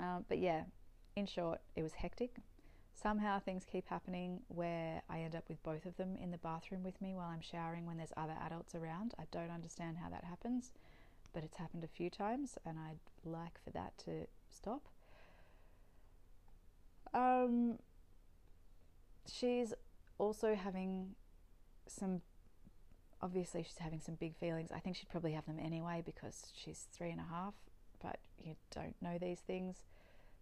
Um, 0.00 0.24
but 0.26 0.38
yeah, 0.38 0.62
in 1.16 1.26
short, 1.26 1.60
it 1.76 1.82
was 1.82 1.92
hectic. 1.92 2.36
Somehow 2.94 3.40
things 3.40 3.66
keep 3.70 3.86
happening 3.88 4.40
where 4.48 5.02
I 5.10 5.20
end 5.20 5.34
up 5.34 5.44
with 5.50 5.62
both 5.62 5.84
of 5.84 5.98
them 5.98 6.16
in 6.16 6.30
the 6.30 6.38
bathroom 6.38 6.82
with 6.82 6.98
me 7.02 7.14
while 7.14 7.28
I'm 7.28 7.42
showering 7.42 7.84
when 7.84 7.98
there's 7.98 8.14
other 8.16 8.36
adults 8.42 8.74
around. 8.74 9.12
I 9.18 9.24
don't 9.30 9.50
understand 9.50 9.98
how 10.02 10.08
that 10.08 10.24
happens, 10.24 10.72
but 11.34 11.44
it's 11.44 11.58
happened 11.58 11.84
a 11.84 11.88
few 11.88 12.08
times 12.08 12.56
and 12.64 12.78
I'd 12.78 13.28
like 13.30 13.62
for 13.62 13.68
that 13.72 13.98
to 14.06 14.28
stop. 14.50 14.88
Um, 17.12 17.80
she's 19.30 19.74
also 20.16 20.54
having 20.54 21.16
some 21.86 22.22
obviously 23.22 23.62
she's 23.62 23.78
having 23.78 24.00
some 24.00 24.16
big 24.16 24.34
feelings. 24.36 24.70
I 24.72 24.80
think 24.80 24.96
she'd 24.96 25.08
probably 25.08 25.32
have 25.32 25.46
them 25.46 25.58
anyway 25.62 26.02
because 26.04 26.46
she's 26.54 26.86
three 26.92 27.10
and 27.10 27.20
a 27.20 27.34
half, 27.34 27.54
but 28.02 28.18
you 28.42 28.56
don't 28.74 28.96
know 29.00 29.16
these 29.18 29.40
things. 29.40 29.84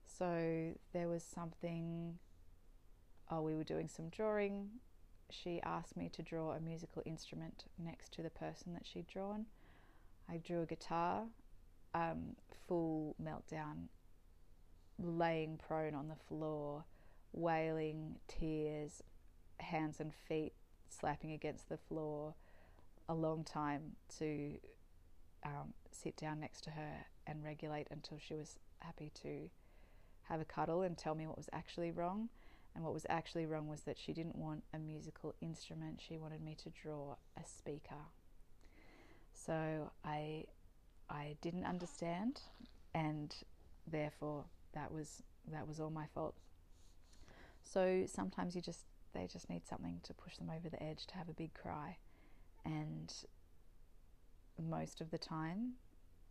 So 0.06 0.72
there 0.92 1.08
was 1.08 1.22
something, 1.22 2.18
oh, 3.30 3.42
we 3.42 3.54
were 3.54 3.64
doing 3.64 3.88
some 3.88 4.08
drawing. 4.08 4.68
She 5.30 5.60
asked 5.62 5.96
me 5.96 6.08
to 6.14 6.22
draw 6.22 6.52
a 6.52 6.60
musical 6.60 7.02
instrument 7.04 7.64
next 7.78 8.12
to 8.14 8.22
the 8.22 8.30
person 8.30 8.72
that 8.72 8.86
she'd 8.86 9.06
drawn. 9.06 9.46
I 10.28 10.38
drew 10.38 10.62
a 10.62 10.66
guitar, 10.66 11.24
um, 11.94 12.36
full 12.66 13.14
meltdown, 13.22 13.88
laying 14.98 15.58
prone 15.58 15.94
on 15.94 16.08
the 16.08 16.16
floor, 16.28 16.84
wailing, 17.32 18.16
tears, 18.26 19.02
hands 19.58 20.00
and 20.00 20.12
feet 20.14 20.54
slapping 20.88 21.32
against 21.32 21.68
the 21.68 21.76
floor 21.76 22.34
a 23.10 23.14
long 23.14 23.42
time 23.42 23.96
to 24.18 24.52
um, 25.44 25.74
sit 25.90 26.16
down 26.16 26.38
next 26.38 26.62
to 26.62 26.70
her 26.70 27.06
and 27.26 27.42
regulate 27.42 27.88
until 27.90 28.18
she 28.18 28.34
was 28.34 28.60
happy 28.78 29.10
to 29.22 29.50
have 30.28 30.40
a 30.40 30.44
cuddle 30.44 30.82
and 30.82 30.96
tell 30.96 31.16
me 31.16 31.26
what 31.26 31.36
was 31.36 31.50
actually 31.52 31.90
wrong. 31.90 32.28
And 32.72 32.84
what 32.84 32.94
was 32.94 33.06
actually 33.10 33.46
wrong 33.46 33.66
was 33.66 33.80
that 33.80 33.98
she 33.98 34.12
didn't 34.12 34.36
want 34.36 34.62
a 34.72 34.78
musical 34.78 35.34
instrument, 35.40 36.00
she 36.00 36.18
wanted 36.18 36.40
me 36.40 36.56
to 36.62 36.70
draw 36.70 37.16
a 37.36 37.44
speaker. 37.44 38.06
So 39.34 39.90
I, 40.04 40.44
I 41.10 41.34
didn't 41.42 41.64
understand, 41.64 42.42
and 42.94 43.34
therefore 43.90 44.44
that 44.72 44.92
was 44.92 45.24
that 45.50 45.66
was 45.66 45.80
all 45.80 45.90
my 45.90 46.06
fault. 46.14 46.36
So 47.64 48.04
sometimes 48.06 48.54
you 48.54 48.62
just 48.62 48.84
they 49.14 49.26
just 49.26 49.50
need 49.50 49.66
something 49.66 49.98
to 50.04 50.14
push 50.14 50.36
them 50.36 50.48
over 50.48 50.68
the 50.68 50.80
edge 50.80 51.06
to 51.08 51.16
have 51.16 51.28
a 51.28 51.32
big 51.32 51.54
cry 51.54 51.96
and 52.64 53.12
most 54.60 55.00
of 55.00 55.10
the 55.10 55.18
time 55.18 55.72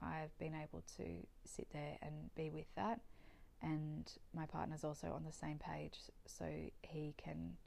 I've 0.01 0.37
been 0.37 0.53
able 0.53 0.83
to 0.97 1.03
sit 1.45 1.67
there 1.73 1.97
and 2.01 2.33
be 2.35 2.49
with 2.49 2.73
that. 2.75 3.01
And 3.61 4.09
my 4.33 4.45
partner's 4.45 4.83
also 4.83 5.07
on 5.07 5.25
the 5.25 5.33
same 5.33 5.59
page 5.59 5.97
so 6.25 6.45
he 6.81 7.13
can 7.17 7.57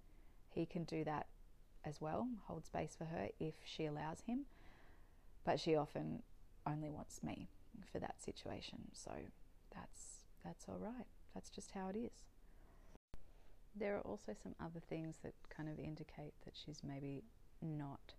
he 0.48 0.64
can 0.66 0.85
do 0.85 1.05
that 1.05 1.27
as 1.85 2.01
well 2.01 2.29
hold 2.46 2.64
space 2.64 2.94
for 2.96 3.05
her 3.05 3.29
if 3.38 3.55
she 3.64 3.85
allows 3.85 4.22
him. 4.27 4.46
But 5.44 5.61
she 5.61 5.77
often 5.77 6.22
only 6.66 6.88
wants 6.88 7.22
me 7.22 7.48
for 7.90 7.98
that 7.98 8.22
situation. 8.22 8.90
So 8.94 9.11
that's 9.75 10.22
that's 10.44 10.64
all 10.68 10.79
right. 10.79 11.07
That's 11.35 11.51
just 11.51 11.72
how 11.72 11.88
it 11.88 11.96
is. 11.96 12.25
There 13.75 13.96
are 13.96 14.01
also 14.01 14.35
some 14.40 14.55
other 14.61 14.81
things 14.81 15.16
that 15.22 15.35
kind 15.55 15.68
of 15.68 15.79
indicate 15.79 16.35
that 16.44 16.55
she's 16.55 16.81
maybe 16.87 17.22
not 17.61 18.14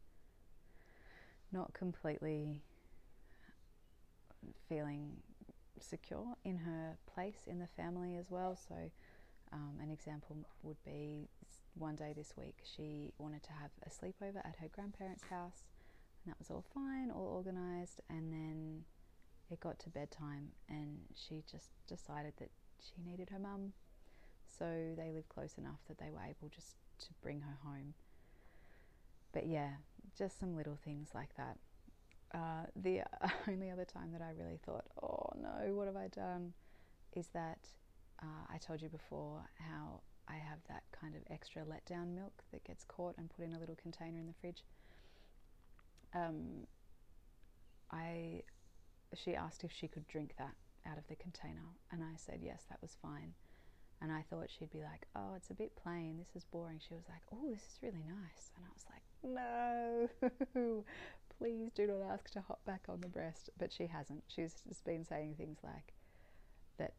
not 1.53 1.73
completely 1.73 2.61
feeling 4.67 5.17
secure 5.79 6.35
in 6.43 6.57
her 6.57 6.97
place 7.13 7.47
in 7.47 7.59
the 7.59 7.67
family 7.67 8.17
as 8.17 8.29
well. 8.29 8.57
So, 8.67 8.75
um, 9.51 9.77
an 9.81 9.91
example 9.91 10.37
would 10.63 10.83
be 10.83 11.29
one 11.75 11.95
day 11.95 12.13
this 12.15 12.33
week 12.37 12.57
she 12.63 13.11
wanted 13.17 13.43
to 13.43 13.51
have 13.51 13.71
a 13.85 13.89
sleepover 13.89 14.39
at 14.45 14.55
her 14.59 14.67
grandparents' 14.71 15.23
house, 15.29 15.65
and 16.23 16.31
that 16.31 16.39
was 16.39 16.49
all 16.49 16.63
fine, 16.73 17.11
all 17.11 17.43
organised. 17.45 18.01
And 18.09 18.31
then 18.31 18.83
it 19.51 19.59
got 19.59 19.79
to 19.79 19.89
bedtime, 19.89 20.49
and 20.69 20.97
she 21.15 21.43
just 21.49 21.69
decided 21.87 22.33
that 22.39 22.49
she 22.79 23.09
needed 23.09 23.29
her 23.29 23.39
mum. 23.39 23.73
So 24.47 24.93
they 24.97 25.11
live 25.11 25.27
close 25.29 25.57
enough 25.57 25.79
that 25.87 25.97
they 25.97 26.11
were 26.11 26.21
able 26.21 26.49
just 26.49 26.75
to 26.99 27.07
bring 27.21 27.41
her 27.41 27.57
home. 27.63 27.93
But 29.33 29.47
yeah, 29.47 29.71
just 30.17 30.39
some 30.39 30.55
little 30.55 30.77
things 30.83 31.09
like 31.13 31.35
that. 31.37 31.57
Uh, 32.33 32.65
the 32.75 33.01
only 33.47 33.69
other 33.69 33.85
time 33.85 34.11
that 34.11 34.21
I 34.21 34.31
really 34.37 34.59
thought, 34.65 34.85
oh 35.01 35.29
no, 35.39 35.73
what 35.73 35.87
have 35.87 35.95
I 35.95 36.07
done, 36.07 36.53
is 37.15 37.27
that 37.33 37.67
uh, 38.21 38.45
I 38.51 38.57
told 38.57 38.81
you 38.81 38.89
before 38.89 39.41
how 39.59 40.01
I 40.27 40.35
have 40.35 40.59
that 40.69 40.83
kind 40.91 41.15
of 41.15 41.21
extra 41.29 41.63
letdown 41.63 42.15
milk 42.15 42.43
that 42.51 42.63
gets 42.63 42.83
caught 42.85 43.15
and 43.17 43.29
put 43.29 43.45
in 43.45 43.53
a 43.53 43.59
little 43.59 43.75
container 43.75 44.19
in 44.19 44.27
the 44.27 44.33
fridge. 44.39 44.63
Um, 46.13 46.67
I 47.91 48.43
she 49.15 49.35
asked 49.35 49.63
if 49.63 49.71
she 49.71 49.87
could 49.87 50.07
drink 50.07 50.33
that 50.39 50.55
out 50.87 50.97
of 50.97 51.07
the 51.07 51.15
container, 51.15 51.65
and 51.91 52.03
I 52.03 52.15
said 52.17 52.39
yes, 52.41 52.63
that 52.69 52.81
was 52.81 52.97
fine. 53.01 53.33
And 54.03 54.11
I 54.11 54.21
thought 54.29 54.49
she'd 54.49 54.69
be 54.69 54.83
like, 54.83 55.07
oh, 55.15 55.33
it's 55.37 55.49
a 55.49 55.53
bit 55.53 55.71
plain. 55.81 56.17
This 56.17 56.35
is 56.35 56.43
boring. 56.43 56.81
She 56.85 56.93
was 56.93 57.05
like, 57.07 57.21
oh, 57.33 57.49
this 57.49 57.61
is 57.61 57.79
really 57.81 58.03
nice. 58.05 58.51
And 58.57 58.65
I 58.65 58.71
was 58.75 58.85
like, 58.91 59.03
no, 60.53 60.83
please 61.39 61.71
do 61.73 61.87
not 61.87 62.11
ask 62.13 62.29
to 62.31 62.41
hop 62.41 62.59
back 62.65 62.81
on 62.89 62.99
the 62.99 63.07
breast. 63.07 63.49
But 63.57 63.71
she 63.71 63.87
hasn't. 63.87 64.25
She's 64.27 64.61
just 64.67 64.83
been 64.83 65.05
saying 65.05 65.35
things 65.37 65.59
like 65.63 65.93
that 66.77 66.95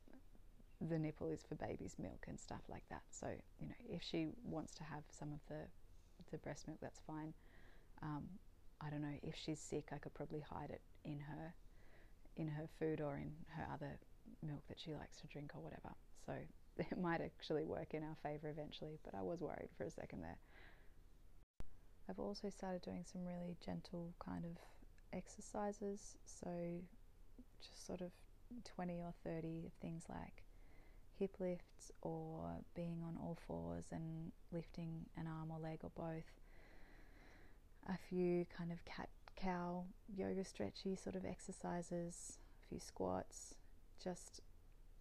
the 0.81 0.99
nipple 0.99 1.29
is 1.29 1.41
for 1.47 1.57
baby's 1.57 1.97
milk 1.99 2.25
and 2.27 2.41
stuff 2.41 2.63
like 2.71 2.89
that. 2.89 3.03
So, 3.11 3.27
you 3.61 3.69
know, 3.69 3.75
if 3.91 4.03
she 4.03 4.29
wants 4.43 4.75
to 4.77 4.85
have 4.85 5.03
some 5.11 5.29
of 5.35 5.41
the, 5.51 5.61
the 6.31 6.39
breast 6.39 6.67
milk, 6.67 6.79
that's 6.81 7.01
fine. 7.07 7.35
Um, 8.03 8.25
I 8.81 8.89
don't 8.89 9.03
know, 9.03 9.19
if 9.23 9.35
she's 9.37 9.61
sick, 9.61 9.89
I 9.93 9.99
could 9.99 10.15
probably 10.15 10.41
hide 10.41 10.71
it 10.71 10.81
in 11.05 11.21
her 11.21 11.53
in 12.37 12.49
her 12.49 12.67
food 12.79 13.01
or 13.01 13.15
in 13.15 13.31
her 13.57 13.67
other 13.73 13.99
milk 14.43 14.63
that 14.69 14.81
she 14.81 14.93
likes 14.93 15.21
to 15.21 15.27
drink 15.29 15.53
or 15.55 15.61
whatever. 15.63 15.95
So 16.27 16.33
it 16.91 17.01
might 17.01 17.21
actually 17.21 17.65
work 17.65 17.95
in 17.95 18.03
our 18.03 18.17
favour 18.23 18.49
eventually, 18.49 18.99
but 19.05 19.15
I 19.15 19.23
was 19.23 19.41
worried 19.41 19.71
for 19.77 19.85
a 19.85 19.91
second 19.91 20.23
there. 20.23 20.39
I've 22.09 22.19
also 22.19 22.51
started 22.51 22.83
doing 22.83 23.05
some 23.11 23.25
really 23.25 23.57
gentle 23.65 24.15
kind 24.19 24.45
of 24.45 24.59
exercises, 25.13 26.17
so 26.25 26.49
just 27.61 27.87
sort 27.87 28.01
of 28.01 28.11
20 28.65 29.01
or 29.01 29.15
30 29.25 29.67
of 29.67 29.73
things 29.81 30.05
like 30.09 30.45
hip 31.19 31.37
lifts 31.39 31.93
or 32.03 32.59
being 32.75 33.03
on 33.07 33.17
all 33.21 33.39
fours 33.47 33.87
and 33.91 34.33
lifting 34.53 35.07
an 35.17 35.27
arm 35.27 35.51
or 35.51 35.59
leg 35.59 35.81
or 35.83 35.91
both. 35.97 36.31
A 37.89 37.97
few 38.09 38.47
kind 38.57 38.73
of 38.73 38.85
cat 38.85 39.09
cow 39.37 39.85
yoga 40.15 40.45
stretchy 40.45 40.97
sort 40.97 41.17
of 41.17 41.25
exercises, 41.25 42.39
a 42.63 42.69
few 42.69 42.81
squats, 42.81 43.55
just 44.03 44.41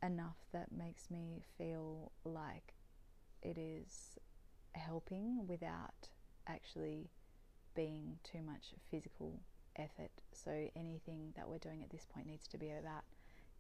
enough 0.04 0.38
that 0.52 0.72
makes 0.72 1.10
me 1.10 1.42
feel 1.58 2.12
like 2.26 2.74
it 3.42 3.58
is 3.58 4.18
helping 4.74 5.48
without 5.48 6.10
actually 6.48 7.10
being 7.76 8.18
too 8.24 8.42
much 8.42 8.74
physical 8.92 9.40
effort. 9.76 10.12
So 10.32 10.52
anything 10.76 11.34
that 11.36 11.48
we're 11.48 11.58
doing 11.58 11.82
at 11.84 11.90
this 11.90 12.06
point 12.14 12.28
needs 12.28 12.48
to 12.50 12.58
be 12.58 12.70
about 12.72 13.04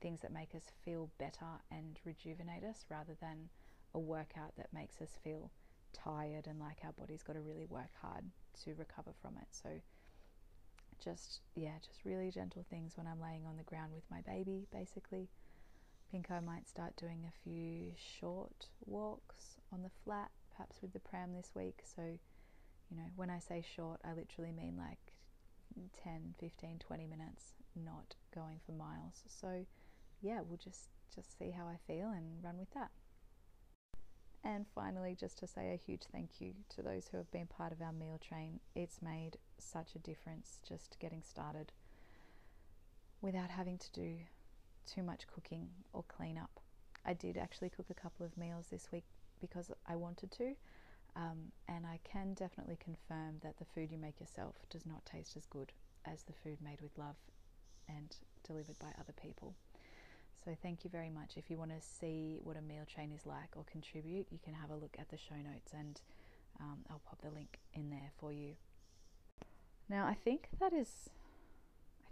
things 0.01 0.21
that 0.21 0.33
make 0.33 0.53
us 0.53 0.71
feel 0.83 1.09
better 1.17 1.61
and 1.71 1.99
rejuvenate 2.05 2.63
us 2.63 2.85
rather 2.89 3.15
than 3.21 3.49
a 3.93 3.99
workout 3.99 4.55
that 4.57 4.73
makes 4.73 5.01
us 5.01 5.17
feel 5.23 5.51
tired 5.93 6.47
and 6.47 6.59
like 6.59 6.79
our 6.83 6.91
body's 6.91 7.23
got 7.23 7.33
to 7.33 7.41
really 7.41 7.65
work 7.65 7.91
hard 8.01 8.25
to 8.63 8.73
recover 8.75 9.11
from 9.21 9.37
it. 9.37 9.47
So 9.51 9.69
just 11.03 11.41
yeah, 11.55 11.77
just 11.85 12.05
really 12.05 12.31
gentle 12.31 12.65
things 12.69 12.93
when 12.97 13.07
I'm 13.07 13.21
laying 13.21 13.45
on 13.45 13.57
the 13.57 13.63
ground 13.63 13.91
with 13.93 14.03
my 14.09 14.21
baby 14.21 14.67
basically. 14.71 15.29
I 16.13 16.15
think 16.15 16.29
I 16.29 16.41
might 16.41 16.69
start 16.69 16.95
doing 16.95 17.25
a 17.25 17.49
few 17.49 17.93
short 17.97 18.67
walks 18.85 19.57
on 19.71 19.81
the 19.81 19.89
flat, 20.03 20.29
perhaps 20.55 20.77
with 20.79 20.93
the 20.93 20.99
pram 20.99 21.33
this 21.33 21.53
week. 21.55 21.79
So 21.83 22.03
you 22.03 22.97
know, 22.97 23.09
when 23.15 23.31
I 23.31 23.39
say 23.39 23.63
short, 23.75 23.99
I 24.05 24.13
literally 24.13 24.51
mean 24.51 24.75
like 24.77 25.15
10, 26.03 26.35
15, 26.39 26.77
20 26.77 27.07
minutes, 27.07 27.53
not 27.75 28.13
going 28.35 28.59
for 28.63 28.73
miles. 28.73 29.23
So, 29.27 29.65
yeah, 30.21 30.41
we'll 30.47 30.59
just 30.63 30.89
just 31.15 31.35
see 31.35 31.49
how 31.49 31.65
I 31.65 31.77
feel 31.87 32.09
and 32.09 32.43
run 32.43 32.59
with 32.59 32.69
that. 32.75 32.91
And 34.43 34.67
finally, 34.75 35.17
just 35.19 35.39
to 35.39 35.47
say 35.47 35.73
a 35.73 35.77
huge 35.83 36.03
thank 36.11 36.39
you 36.39 36.53
to 36.75 36.83
those 36.83 37.07
who 37.07 37.17
have 37.17 37.31
been 37.31 37.47
part 37.47 37.71
of 37.71 37.81
our 37.81 37.91
meal 37.91 38.19
train. 38.19 38.59
It's 38.75 39.01
made 39.01 39.37
such 39.57 39.95
a 39.95 39.99
difference 39.99 40.59
just 40.67 40.99
getting 40.99 41.23
started 41.23 41.71
without 43.19 43.49
having 43.49 43.79
to 43.79 43.91
do 43.91 44.17
too 44.85 45.03
much 45.03 45.23
cooking 45.33 45.69
or 45.93 46.03
clean 46.07 46.37
up. 46.37 46.59
I 47.05 47.13
did 47.13 47.37
actually 47.37 47.69
cook 47.69 47.87
a 47.89 47.93
couple 47.93 48.25
of 48.25 48.37
meals 48.37 48.67
this 48.71 48.87
week 48.91 49.03
because 49.41 49.71
I 49.87 49.95
wanted 49.95 50.31
to, 50.31 50.55
um, 51.15 51.51
and 51.67 51.85
I 51.85 51.99
can 52.03 52.33
definitely 52.33 52.77
confirm 52.83 53.39
that 53.43 53.57
the 53.57 53.65
food 53.65 53.91
you 53.91 53.97
make 53.97 54.19
yourself 54.19 54.55
does 54.69 54.85
not 54.85 55.05
taste 55.05 55.35
as 55.35 55.45
good 55.45 55.71
as 56.05 56.23
the 56.23 56.33
food 56.33 56.57
made 56.63 56.81
with 56.81 56.97
love 56.97 57.15
and 57.89 58.15
delivered 58.45 58.79
by 58.79 58.89
other 58.99 59.13
people. 59.21 59.53
So, 60.43 60.55
thank 60.61 60.83
you 60.83 60.89
very 60.89 61.09
much. 61.09 61.37
If 61.37 61.49
you 61.49 61.57
want 61.57 61.71
to 61.71 61.81
see 61.81 62.39
what 62.43 62.57
a 62.57 62.61
meal 62.61 62.85
train 62.91 63.11
is 63.11 63.25
like 63.25 63.55
or 63.55 63.63
contribute, 63.71 64.27
you 64.29 64.39
can 64.43 64.53
have 64.53 64.71
a 64.71 64.75
look 64.75 64.95
at 64.99 65.09
the 65.09 65.17
show 65.17 65.35
notes 65.35 65.71
and 65.77 66.01
um, 66.59 66.79
I'll 66.89 67.01
pop 67.05 67.21
the 67.21 67.29
link 67.29 67.59
in 67.73 67.89
there 67.89 68.11
for 68.19 68.31
you. 68.31 68.55
Now, 69.89 70.05
I 70.05 70.13
think 70.13 70.49
that 70.59 70.73
is, 70.73 71.09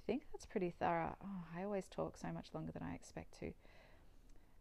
think 0.05 0.23
that's 0.31 0.45
pretty 0.45 0.73
thorough. 0.77 1.15
Oh, 1.23 1.43
I 1.55 1.63
always 1.63 1.87
talk 1.87 2.17
so 2.17 2.27
much 2.29 2.47
longer 2.53 2.71
than 2.71 2.83
I 2.83 2.95
expect 2.95 3.39
to. 3.39 3.51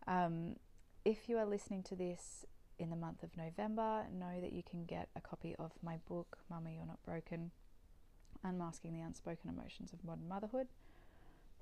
Um, 0.07 0.57
if 1.05 1.29
you 1.29 1.38
are 1.38 1.46
listening 1.46 1.83
to 1.85 1.96
this 1.96 2.44
in 2.79 2.90
the 2.90 2.96
month 2.96 3.22
of 3.22 3.37
November, 3.37 4.07
know 4.12 4.40
that 4.40 4.53
you 4.53 4.62
can 4.62 4.85
get 4.85 5.09
a 5.16 5.20
copy 5.20 5.55
of 5.59 5.72
my 5.83 5.98
book, 6.09 6.38
Mama 6.50 6.70
You're 6.70 6.87
Not 6.87 7.03
Broken 7.03 7.50
Unmasking 8.42 8.94
the 8.94 9.00
Unspoken 9.00 9.50
Emotions 9.50 9.92
of 9.92 10.05
Modern 10.05 10.29
Motherhood, 10.29 10.68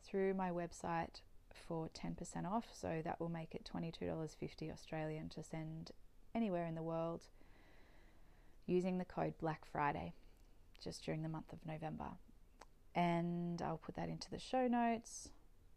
through 0.05 0.35
my 0.35 0.51
website 0.51 1.23
for 1.53 1.89
10% 1.89 2.51
off. 2.51 2.67
So 2.73 3.03
that 3.05 3.21
will 3.21 3.29
make 3.29 3.55
it 3.55 3.69
$22.50 3.73 4.73
Australian 4.73 5.29
to 5.31 5.43
send 5.43 5.91
anywhere 6.35 6.67
in 6.67 6.75
the 6.75 6.83
world 6.83 7.23
using 8.67 8.99
the 8.99 9.05
code 9.05 9.35
Black 9.41 9.65
Friday 9.71 10.13
just 10.83 11.05
during 11.05 11.23
the 11.23 11.29
month 11.29 11.53
of 11.53 11.59
November. 11.67 12.11
And 12.99 13.63
I'll 13.63 13.79
put 13.79 13.95
that 13.95 14.09
into 14.09 14.31
the 14.31 14.39
show 14.39 14.67
notes. 14.67 15.29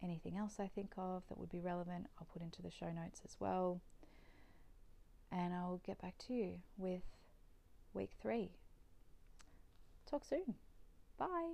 Anything 0.01 0.37
else 0.37 0.55
I 0.59 0.67
think 0.67 0.93
of 0.97 1.23
that 1.29 1.37
would 1.37 1.51
be 1.51 1.59
relevant, 1.59 2.07
I'll 2.17 2.27
put 2.33 2.41
into 2.41 2.63
the 2.63 2.71
show 2.71 2.91
notes 2.91 3.21
as 3.23 3.35
well 3.39 3.81
and 5.31 5.53
I'll 5.53 5.81
get 5.85 6.01
back 6.01 6.17
to 6.27 6.33
you 6.33 6.59
with 6.77 7.03
week 7.93 8.11
three. 8.21 8.51
Talk 10.05 10.25
soon. 10.25 10.55
Bye. 11.17 11.53